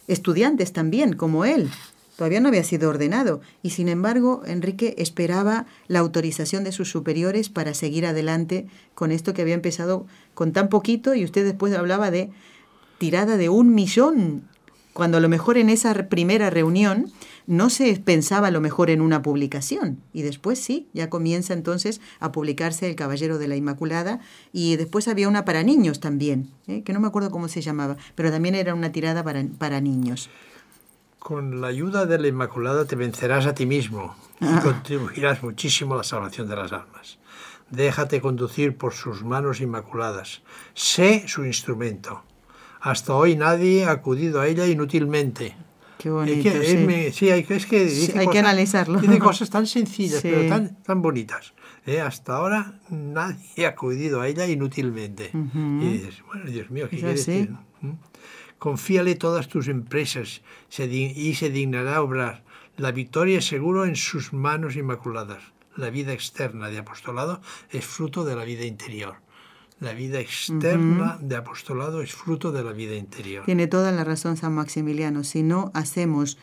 [0.06, 1.70] estudiantes también, como él.
[2.16, 7.48] Todavía no había sido ordenado y sin embargo Enrique esperaba la autorización de sus superiores
[7.48, 12.10] para seguir adelante con esto que había empezado con tan poquito y usted después hablaba
[12.10, 12.30] de
[12.98, 14.44] tirada de un millón,
[14.92, 17.12] cuando a lo mejor en esa primera reunión
[17.46, 20.00] no se pensaba a lo mejor en una publicación.
[20.12, 24.20] Y después sí, ya comienza entonces a publicarse El Caballero de la Inmaculada
[24.52, 26.82] y después había una para niños también, ¿eh?
[26.82, 30.30] que no me acuerdo cómo se llamaba, pero también era una tirada para, para niños.
[31.18, 34.60] Con la ayuda de la Inmaculada te vencerás a ti mismo y ah.
[34.62, 37.18] contribuirás muchísimo a la salvación de las almas.
[37.70, 40.42] Déjate conducir por sus manos inmaculadas.
[40.74, 42.22] Sé su instrumento.
[42.82, 45.54] Hasta hoy nadie ha acudido a ella inútilmente.
[45.98, 46.50] Qué bonito.
[47.12, 47.30] sí.
[47.30, 48.98] hay, es que, hay que analizarlo.
[48.98, 51.54] Tiene cosas tan sencillas, pero tan, tan bonitas.
[51.86, 52.00] ¿eh?
[52.00, 55.30] Hasta ahora nadie ha acudido a ella inútilmente.
[55.32, 57.50] Y dices, bueno, Dios mío, ¿qué quiere decir?
[57.82, 57.92] ¿Mm?
[58.58, 60.42] Confíale todas tus empresas
[60.76, 62.42] y se dignará obrar.
[62.76, 65.42] La victoria es seguro en sus manos inmaculadas.
[65.76, 69.21] La vida externa de apostolado es fruto de la vida interior.
[69.82, 73.44] La vida externa de apostolado es fruto de la vida interior.
[73.44, 75.24] Tiene toda la razón San Maximiliano.
[75.24, 76.38] Si no hacemos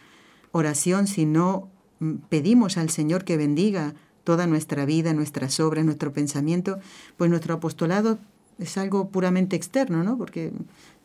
[0.51, 1.69] oración, si no
[1.99, 3.93] mm, pedimos al Señor que bendiga
[4.25, 6.79] toda nuestra vida, nuestras obras, nuestro pensamiento,
[7.15, 8.19] pues nuestro apostolado
[8.57, 10.17] es algo puramente externo, ¿no?
[10.17, 10.51] Porque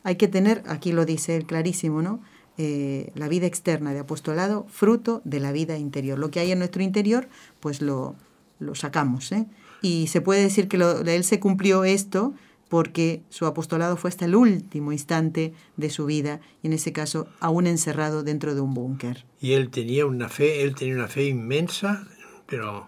[0.03, 2.19] hay que tener, aquí lo dice él clarísimo, ¿no?
[2.57, 6.19] Eh, la vida externa de apostolado, fruto de la vida interior.
[6.19, 7.29] Lo que hay en nuestro interior,
[7.61, 8.15] pues lo,
[8.59, 9.47] lo sacamos, ¿eh?
[9.81, 12.33] Y se puede decir que lo, él se cumplió esto
[12.69, 17.27] porque su apostolado fue hasta el último instante de su vida y en ese caso
[17.39, 19.25] aún encerrado dentro de un búnker.
[19.39, 22.07] Y él tenía una fe, él tenía una fe inmensa,
[22.47, 22.87] pero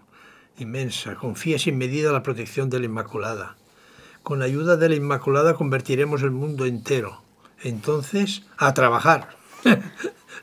[0.58, 3.58] inmensa, confía sin medida la protección de la Inmaculada.
[4.24, 7.22] Con la ayuda de la Inmaculada convertiremos el mundo entero.
[7.64, 9.37] Entonces, a trabajar.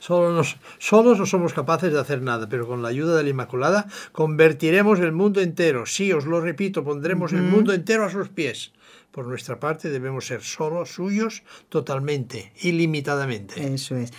[0.01, 3.87] Solos, solos no somos capaces de hacer nada, pero con la ayuda de la Inmaculada
[4.13, 5.87] convertiremos el mundo entero.
[5.87, 8.73] Sí, os lo repito, pondremos el mundo entero a sus pies.
[9.13, 13.75] Por nuestra parte debemos ser solo suyos totalmente, ilimitadamente.
[13.75, 14.13] Eso es.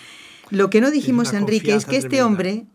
[0.49, 2.65] Lo que no dijimos, Enrique, es que este hombre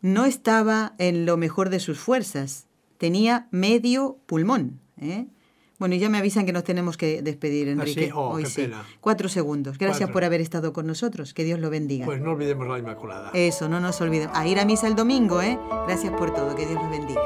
[0.00, 2.66] no estaba en lo mejor de sus fuerzas.
[2.98, 4.80] Tenía medio pulmón.
[5.00, 5.26] ¿eh?
[5.82, 8.12] Bueno, y ya me avisan que nos tenemos que despedir, ¿Ah, Enrique.
[8.14, 8.70] Oh, Hoy sí.
[9.00, 9.78] Cuatro segundos.
[9.78, 11.34] Gracias por haber estado con nosotros.
[11.34, 12.06] Que Dios lo bendiga.
[12.06, 13.32] Pues no olvidemos la Inmaculada.
[13.34, 14.38] Eso, no nos olvidemos.
[14.38, 15.58] A ir a misa el domingo, ¿eh?
[15.88, 16.54] Gracias por todo.
[16.54, 17.20] Que Dios los bendiga.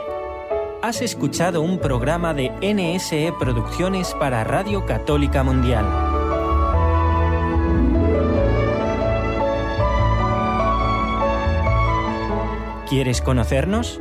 [0.80, 5.84] Has escuchado un programa de NSE Producciones para Radio Católica Mundial.
[12.88, 14.00] ¿Quieres conocernos?